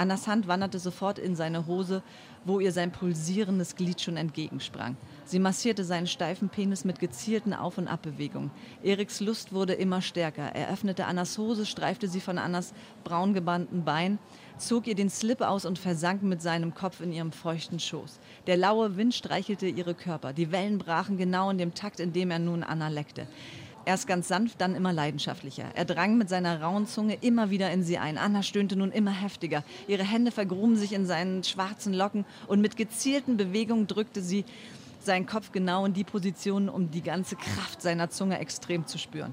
[0.00, 2.02] Annas Hand wanderte sofort in seine Hose,
[2.46, 4.96] wo ihr sein pulsierendes Glied schon entgegensprang.
[5.26, 8.50] Sie massierte seinen steifen Penis mit gezielten Auf- und Abbewegungen.
[8.82, 10.54] Eriks Lust wurde immer stärker.
[10.54, 12.72] Er öffnete Annas Hose, streifte sie von Annas
[13.04, 14.18] braun gebannten Bein,
[14.56, 18.20] zog ihr den Slip aus und versank mit seinem Kopf in ihrem feuchten Schoß.
[18.46, 20.32] Der laue Wind streichelte ihre Körper.
[20.32, 23.26] Die Wellen brachen genau in dem Takt, in dem er nun Anna leckte.
[23.90, 25.64] Erst ganz sanft, dann immer leidenschaftlicher.
[25.74, 28.18] Er drang mit seiner rauen Zunge immer wieder in sie ein.
[28.18, 29.64] Anna stöhnte nun immer heftiger.
[29.88, 34.44] Ihre Hände vergruben sich in seinen schwarzen Locken und mit gezielten Bewegungen drückte sie
[35.00, 39.32] seinen Kopf genau in die Position, um die ganze Kraft seiner Zunge extrem zu spüren.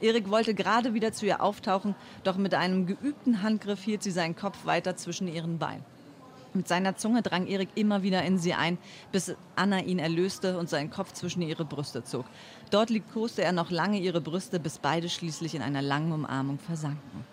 [0.00, 4.34] Erik wollte gerade wieder zu ihr auftauchen, doch mit einem geübten Handgriff hielt sie seinen
[4.34, 5.84] Kopf weiter zwischen ihren Beinen.
[6.54, 8.76] Mit seiner Zunge drang Erik immer wieder in sie ein,
[9.10, 12.26] bis Anna ihn erlöste und seinen Kopf zwischen ihre Brüste zog.
[12.72, 17.26] Dort liebkoste er noch lange ihre Brüste, bis beide schließlich in einer langen Umarmung versanken.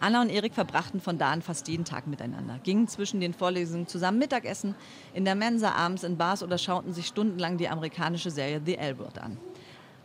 [0.00, 3.86] Anna und Erik verbrachten von da an fast jeden Tag miteinander, gingen zwischen den Vorlesungen
[3.86, 4.74] zusammen Mittagessen,
[5.14, 9.18] in der Mensa abends in Bars oder schauten sich stundenlang die amerikanische Serie The L-Word
[9.18, 9.38] an.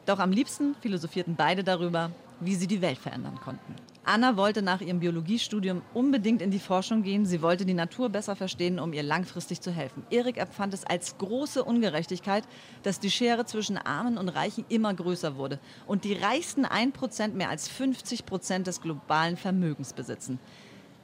[0.05, 2.09] Doch am liebsten philosophierten beide darüber,
[2.39, 3.75] wie sie die Welt verändern konnten.
[4.05, 7.25] Anna wollte nach ihrem Biologiestudium unbedingt in die Forschung gehen.
[7.25, 10.03] Sie wollte die Natur besser verstehen, um ihr langfristig zu helfen.
[10.09, 12.43] Erik empfand es als große Ungerechtigkeit,
[12.83, 17.49] dass die Schere zwischen Armen und Reichen immer größer wurde und die reichsten 1% mehr
[17.49, 20.37] als 50 Prozent des globalen Vermögens besitzen.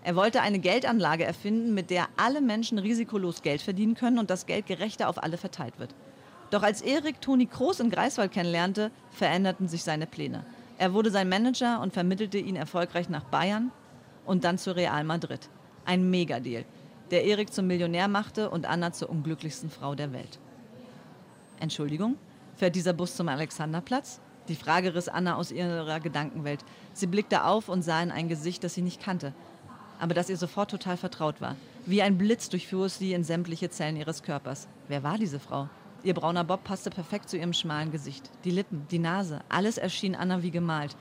[0.04, 4.46] Er wollte eine Geldanlage erfinden, mit der alle Menschen risikolos Geld verdienen können und das
[4.46, 5.96] Geld gerechter auf alle verteilt wird.
[6.52, 10.46] Doch als Erik Toni Kroos in Greifswald kennenlernte, veränderten sich seine Pläne.
[10.80, 13.70] Er wurde sein Manager und vermittelte ihn erfolgreich nach Bayern
[14.26, 15.50] und dann zu Real Madrid.
[15.84, 16.64] Ein Megadeal,
[17.12, 20.40] der Erik zum Millionär machte und Anna zur unglücklichsten Frau der Welt.
[21.60, 22.16] Entschuldigung,
[22.56, 24.22] fährt dieser Bus zum Alexanderplatz?
[24.48, 26.64] Die Frage riss Anna aus ihrer Gedankenwelt.
[26.94, 29.34] Sie blickte auf und sah in ein Gesicht, das sie nicht kannte,
[30.00, 31.58] aber das ihr sofort total vertraut war.
[31.86, 34.70] Wie ein Blitz durchfuhr es sie in sämtliche Zellen ihres Körpers.
[34.88, 35.68] Wer war diese Frau?
[36.02, 38.30] Ihr brauner Bob passte perfekt zu ihrem schmalen Gesicht.
[38.46, 40.96] Die Lippen, die Nase, alles erschien Anna wie gemalt.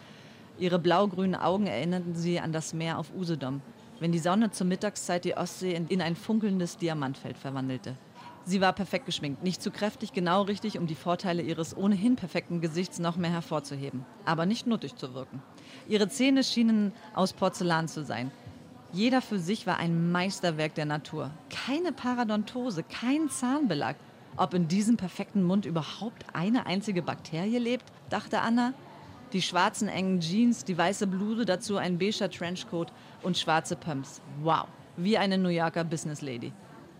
[0.58, 3.62] Ihre blau-grünen Augen erinnerten sie an das Meer auf Usedom,
[4.00, 7.96] wenn die Sonne zur Mittagszeit die Ostsee in ein funkelndes Diamantfeld verwandelte.
[8.44, 12.60] Sie war perfekt geschminkt, nicht zu kräftig, genau richtig, um die Vorteile ihres ohnehin perfekten
[12.60, 15.42] Gesichts noch mehr hervorzuheben, aber nicht nuttig zu wirken.
[15.86, 18.32] Ihre Zähne schienen aus Porzellan zu sein.
[18.90, 21.30] Jeder für sich war ein Meisterwerk der Natur.
[21.50, 23.96] Keine Paradontose, kein Zahnbelag.
[24.38, 28.72] Ob in diesem perfekten Mund überhaupt eine einzige Bakterie lebt, dachte Anna.
[29.32, 34.22] Die schwarzen engen Jeans, die weiße Bluse, dazu ein beiger Trenchcoat und schwarze Pumps.
[34.40, 36.52] Wow, wie eine New Yorker Business Lady.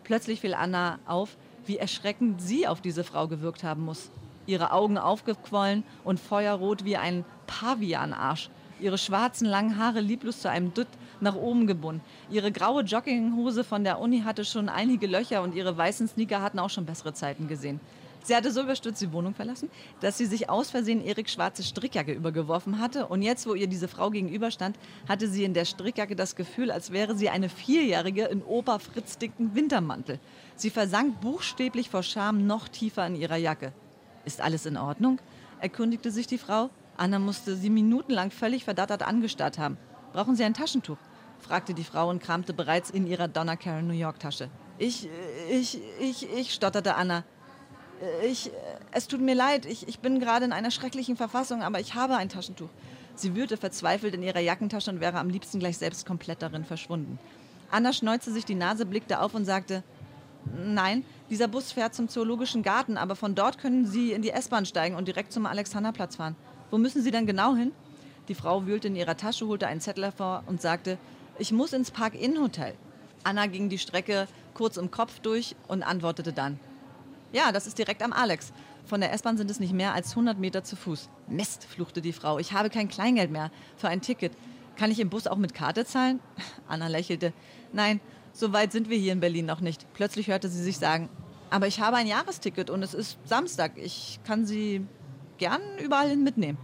[0.02, 4.10] Plötzlich fiel Anna auf, wie erschreckend sie auf diese Frau gewirkt haben muss.
[4.46, 10.74] Ihre Augen aufgequollen und feuerrot wie ein Pavianarsch ihre schwarzen langen Haare lieblos zu einem
[10.74, 10.88] Dutt
[11.22, 12.02] nach oben gebunden.
[12.30, 16.58] Ihre graue Jogginghose von der Uni hatte schon einige Löcher und ihre weißen Sneaker hatten
[16.58, 17.80] auch schon bessere Zeiten gesehen.
[18.28, 22.12] Sie hatte so überstürzt die Wohnung verlassen, dass sie sich aus Versehen Erik schwarze Strickjacke
[22.12, 23.06] übergeworfen hatte.
[23.06, 24.76] Und jetzt, wo ihr diese Frau gegenüberstand,
[25.08, 29.18] hatte sie in der Strickjacke das Gefühl, als wäre sie eine Vierjährige in Opa Fritz
[29.18, 30.18] dicken Wintermantel.
[30.56, 33.72] Sie versank buchstäblich vor Scham noch tiefer in ihrer Jacke.
[34.24, 35.20] Ist alles in Ordnung?
[35.60, 36.70] erkundigte sich die Frau.
[36.96, 39.78] Anna musste sie minutenlang völlig verdattert angestarrt haben.
[40.12, 40.96] Brauchen Sie ein Taschentuch?
[41.40, 44.48] fragte die Frau und kramte bereits in ihrer Donna Karen New York Tasche.
[44.78, 45.08] Ich,
[45.50, 47.24] ich, ich, ich, stotterte Anna.
[48.24, 48.50] Ich,
[48.92, 52.16] es tut mir leid, ich, ich bin gerade in einer schrecklichen Verfassung, aber ich habe
[52.16, 52.68] ein Taschentuch.
[53.14, 57.18] Sie wühlte verzweifelt in ihrer Jackentasche und wäre am liebsten gleich selbst komplett darin verschwunden.
[57.70, 59.82] Anna schneuzte sich die Nase, blickte auf und sagte,
[60.56, 64.66] Nein, dieser Bus fährt zum Zoologischen Garten, aber von dort können Sie in die S-Bahn
[64.66, 66.36] steigen und direkt zum Alexanderplatz fahren.
[66.70, 67.72] Wo müssen Sie denn genau hin?
[68.28, 70.98] Die Frau wühlte in ihrer Tasche, holte einen Zettel hervor und sagte,
[71.38, 72.74] ich muss ins Park-Inn-Hotel.
[73.24, 76.60] Anna ging die Strecke kurz im Kopf durch und antwortete dann,
[77.32, 78.52] ja, das ist direkt am Alex.
[78.84, 81.08] Von der S-Bahn sind es nicht mehr als 100 Meter zu Fuß.
[81.26, 82.38] Mist, fluchte die Frau.
[82.38, 84.32] Ich habe kein Kleingeld mehr für ein Ticket.
[84.76, 86.20] Kann ich im Bus auch mit Karte zahlen?
[86.68, 87.32] Anna lächelte.
[87.72, 88.00] Nein,
[88.32, 89.86] so weit sind wir hier in Berlin noch nicht.
[89.94, 91.08] Plötzlich hörte sie sich sagen,
[91.50, 93.72] aber ich habe ein Jahresticket und es ist Samstag.
[93.76, 94.86] Ich kann Sie
[95.38, 96.58] gern überall hin mitnehmen.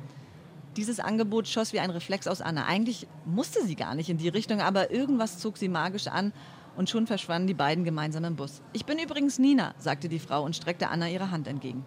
[0.76, 2.66] Dieses Angebot schoss wie ein Reflex aus Anna.
[2.66, 6.32] Eigentlich musste sie gar nicht in die Richtung, aber irgendwas zog sie magisch an
[6.76, 8.60] und schon verschwanden die beiden gemeinsam im Bus.
[8.72, 11.84] Ich bin übrigens Nina, sagte die Frau und streckte Anna ihre Hand entgegen.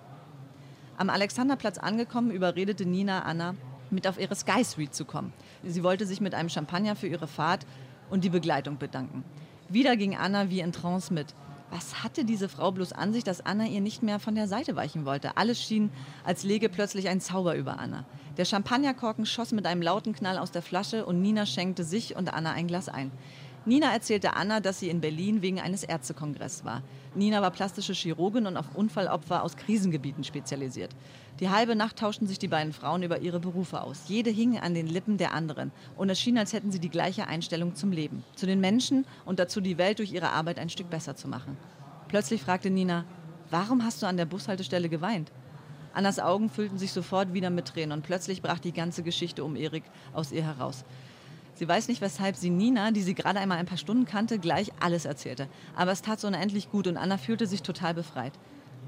[0.95, 3.55] Am Alexanderplatz angekommen, überredete Nina Anna,
[3.89, 5.33] mit auf ihre Sky Suite zu kommen.
[5.63, 7.65] Sie wollte sich mit einem Champagner für ihre Fahrt
[8.09, 9.23] und die Begleitung bedanken.
[9.69, 11.35] Wieder ging Anna wie in Trance mit.
[11.69, 14.75] Was hatte diese Frau bloß an sich, dass Anna ihr nicht mehr von der Seite
[14.75, 15.35] weichen wollte?
[15.35, 15.91] Alles schien,
[16.23, 18.05] als lege plötzlich ein Zauber über Anna.
[18.37, 22.33] Der Champagnerkorken schoss mit einem lauten Knall aus der Flasche und Nina schenkte sich und
[22.33, 23.11] Anna ein Glas ein.
[23.67, 26.83] Nina erzählte Anna, dass sie in Berlin wegen eines Ärztekongresses war.
[27.15, 30.95] Nina war plastische Chirurgin und auf Unfallopfer aus Krisengebieten spezialisiert.
[31.41, 34.03] Die halbe Nacht tauschten sich die beiden Frauen über ihre Berufe aus.
[34.07, 35.73] Jede hing an den Lippen der anderen.
[35.97, 39.37] Und es schien, als hätten sie die gleiche Einstellung zum Leben, zu den Menschen und
[39.37, 41.57] dazu die Welt durch ihre Arbeit ein Stück besser zu machen.
[42.07, 43.03] Plötzlich fragte Nina,
[43.49, 45.33] warum hast du an der Bushaltestelle geweint?
[45.93, 49.57] Annas Augen füllten sich sofort wieder mit Tränen und plötzlich brach die ganze Geschichte um
[49.57, 50.85] Erik aus ihr heraus.
[51.57, 54.71] Sie weiß nicht, weshalb sie Nina, die sie gerade einmal ein paar Stunden kannte, gleich
[54.79, 55.47] alles erzählte.
[55.75, 58.33] Aber es tat so unendlich gut und Anna fühlte sich total befreit.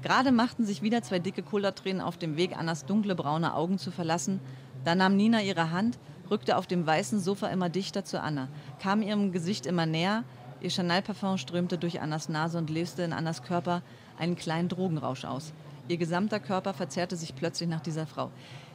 [0.02, 3.90] Gerade machten sich wieder zwei dicke Kullertränen auf dem Weg, Annas dunkle braune Augen zu
[3.90, 4.38] verlassen.
[4.84, 5.98] Da nahm Nina ihre Hand,
[6.30, 8.46] rückte auf dem weißen Sofa immer dichter zu Anna,
[8.80, 10.22] kam ihrem Gesicht immer näher.
[10.60, 13.82] Ihr Chanel-Parfum strömte durch Annas Nase und löste in Annas Körper
[14.16, 15.52] einen kleinen Drogenrausch aus.
[15.88, 18.30] Ihr gesamter Körper verzerrte sich plötzlich nach dieser Frau.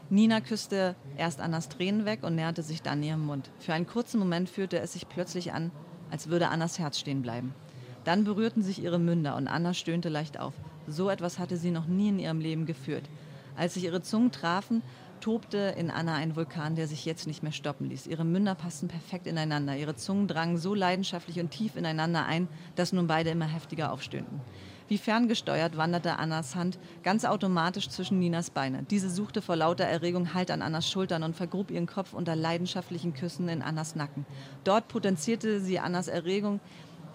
[0.10, 3.50] Nina küsste erst Annas Tränen weg und näherte sich dann ihrem Mund.
[3.58, 5.72] Für einen kurzen Moment fühlte es sich plötzlich an,
[6.12, 7.56] als würde Annas Herz stehen bleiben.
[8.04, 10.54] Dann berührten sich ihre Münder und Anna stöhnte leicht auf.
[10.88, 13.10] So etwas hatte sie noch nie in ihrem Leben geführt.
[13.58, 14.84] Als sich ihre Zungen trafen,
[15.22, 18.06] tobte in Anna ein Vulkan, der sich jetzt nicht mehr stoppen ließ.
[18.06, 19.76] Ihre Münder passten perfekt ineinander.
[19.76, 24.42] Ihre Zungen drangen so leidenschaftlich und tief ineinander ein, dass nun beide immer heftiger aufstöhnten.
[24.88, 28.84] Wie ferngesteuert wanderte Annas Hand ganz automatisch zwischen Ninas Beine.
[28.84, 33.16] Diese suchte vor lauter Erregung Halt an Annas Schultern und vergrub ihren Kopf unter leidenschaftlichen
[33.16, 34.28] Küssen in Annas Nacken.
[34.64, 36.60] Dort potenzierte sie Annas Erregung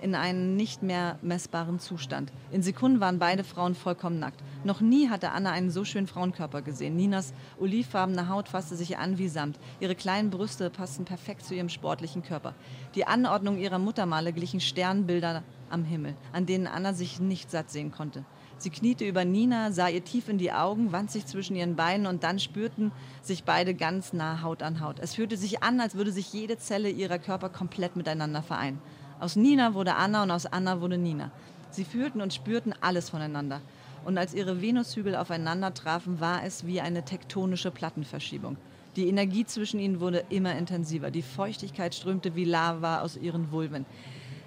[0.02, 2.32] in einen nicht mehr messbaren Zustand.
[2.50, 4.42] In Sekunden waren beide Frauen vollkommen nackt.
[4.64, 6.96] Noch nie hatte Anna einen so schönen Frauenkörper gesehen.
[6.96, 9.60] Ninas olivfarbene Haut fasste sich an wie Samt.
[9.78, 12.54] Ihre kleinen Brüste passten perfekt zu ihrem sportlichen Körper.
[12.96, 17.92] Die Anordnung ihrer Muttermale glichen Sternbilder am Himmel, an denen Anna sich nicht satt sehen
[17.92, 18.24] konnte.
[18.58, 22.06] Sie kniete über Nina, sah ihr tief in die Augen, wand sich zwischen ihren Beinen
[22.06, 24.98] und dann spürten sich beide ganz nah Haut an Haut.
[25.00, 28.78] Es fühlte sich an, als würde sich jede Zelle ihrer Körper komplett miteinander vereinen.
[29.18, 31.30] Aus Nina wurde Anna und aus Anna wurde Nina.
[31.70, 33.62] Sie fühlten und spürten alles voneinander.
[34.04, 38.56] Und als ihre Venushügel aufeinander trafen, war es wie eine tektonische Plattenverschiebung.
[38.96, 41.10] Die Energie zwischen ihnen wurde immer intensiver.
[41.10, 43.86] Die Feuchtigkeit strömte wie Lava aus ihren Vulven.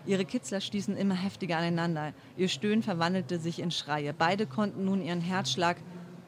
[0.06, 2.14] Ihre Kitzler stießen immer heftiger aneinander.
[2.36, 4.14] Ihr Stöhnen verwandelte sich in Schreie.
[4.14, 5.78] Beide konnten nun ihren Herzschlag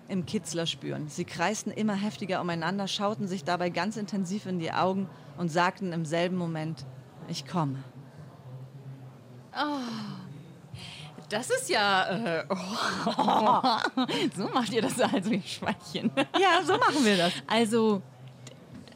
[0.07, 1.09] im Kitzler spüren.
[1.09, 5.91] Sie kreisten immer heftiger umeinander, schauten sich dabei ganz intensiv in die Augen und sagten
[5.93, 6.85] im selben Moment,
[7.27, 7.83] ich komme.
[9.53, 9.79] Oh,
[11.29, 12.05] das ist ja.
[12.09, 14.05] Äh, oh.
[14.35, 16.11] so macht ihr das also, ihr Schweinchen.
[16.39, 17.33] Ja, so machen wir das.
[17.47, 18.01] Also,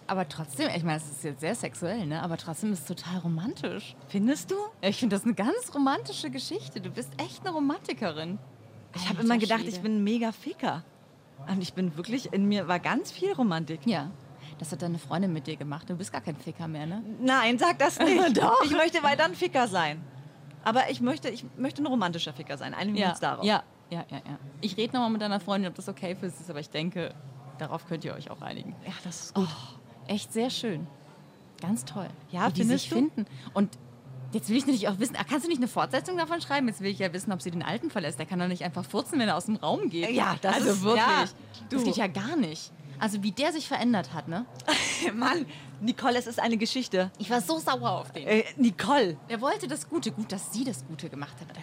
[0.10, 2.22] aber trotzdem, ich meine, es ist jetzt sehr sexuell, ne?
[2.24, 3.96] Aber trotzdem ist es total romantisch.
[4.08, 4.56] Findest du?
[4.82, 6.82] Ich finde das eine ganz romantische Geschichte.
[6.82, 8.40] Du bist echt eine Romantikerin.
[8.96, 10.84] Ich habe immer gedacht, ich bin ein mega Ficker.
[11.48, 13.82] Und ich bin wirklich, in mir war ganz viel Romantik.
[13.86, 14.12] Ja.
[14.58, 15.90] Das hat deine Freundin mit dir gemacht.
[15.90, 17.02] Du bist gar kein Ficker mehr, ne?
[17.22, 18.38] Nein, sag das nicht.
[18.42, 18.62] Doch.
[18.66, 20.02] Ich möchte weiter ein Ficker sein.
[20.66, 22.74] Aber ich möchte, ich möchte ein romantischer Ficker sein.
[22.74, 23.10] Einigen wir Ja.
[23.12, 23.46] uns darauf.
[23.46, 23.64] Ja.
[23.90, 24.38] ja, ja, ja.
[24.60, 27.14] Ich rede nochmal mit deiner Freundin, ob das okay für sie ist, aber ich denke,
[27.58, 28.76] darauf könnt ihr euch auch einigen.
[28.86, 29.48] Ja, das ist gut.
[29.50, 29.79] Oh,
[30.10, 30.88] echt sehr schön.
[31.62, 32.08] Ganz toll.
[32.32, 32.96] Ja, wie die findest sich du?
[32.96, 33.26] finden.
[33.54, 33.78] Und
[34.32, 36.68] jetzt will ich natürlich auch wissen, ah, kannst du nicht eine Fortsetzung davon schreiben?
[36.68, 38.18] Jetzt will ich ja wissen, ob sie den Alten verlässt.
[38.20, 40.12] Der kann doch nicht einfach furzen, wenn er aus dem Raum geht.
[40.12, 41.04] Ja, das also ist- wirklich.
[41.04, 41.26] ja,
[41.70, 41.84] das du.
[41.86, 42.72] geht ja gar nicht.
[43.02, 44.46] Also wie der sich verändert hat, ne?
[45.16, 45.46] Mann,
[45.80, 47.12] Nicole, es ist eine Geschichte.
[47.18, 48.28] Ich war so sauer auf den.
[48.28, 49.16] Äh, Nicole.
[49.30, 50.12] Er wollte das Gute.
[50.12, 51.48] Gut, dass sie das Gute gemacht hat.
[51.56, 51.62] Da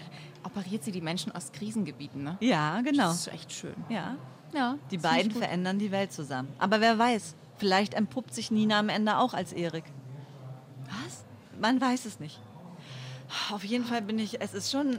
[0.48, 2.38] operiert sie die Menschen aus Krisengebieten, ne?
[2.40, 3.08] Ja, genau.
[3.08, 3.74] Das ist echt schön.
[3.90, 4.16] Ja,
[4.54, 4.76] Ja.
[4.90, 6.48] die beiden verändern die Welt zusammen.
[6.58, 9.84] Aber wer weiß, vielleicht entpuppt sich Nina am Ende auch als Erik.
[10.84, 11.24] Was?
[11.60, 12.40] Man weiß es nicht.
[13.50, 14.98] Auf jeden Fall bin ich, es ist schon,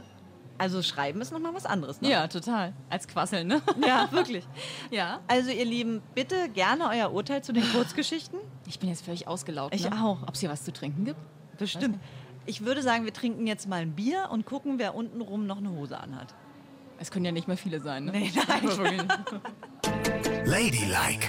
[0.58, 2.00] also schreiben ist nochmal was anderes.
[2.00, 2.10] Ne?
[2.10, 2.74] Ja, total.
[2.90, 3.62] Als Quasseln, ne?
[3.86, 4.46] Ja, wirklich.
[4.90, 5.20] ja.
[5.28, 8.38] Also ihr Lieben, bitte gerne euer Urteil zu den Kurzgeschichten.
[8.66, 9.74] Ich bin jetzt völlig ausgelaugt.
[9.74, 10.04] Ich ne?
[10.04, 10.22] auch.
[10.22, 11.20] Ob es hier was zu trinken gibt?
[11.58, 11.98] Bestimmt.
[12.46, 15.70] Ich würde sagen, wir trinken jetzt mal ein Bier und gucken, wer untenrum noch eine
[15.70, 16.34] Hose anhat.
[16.98, 18.12] Es können ja nicht mehr viele sein, ne?
[18.12, 19.08] Nee, nein.
[20.46, 21.28] Ladylike,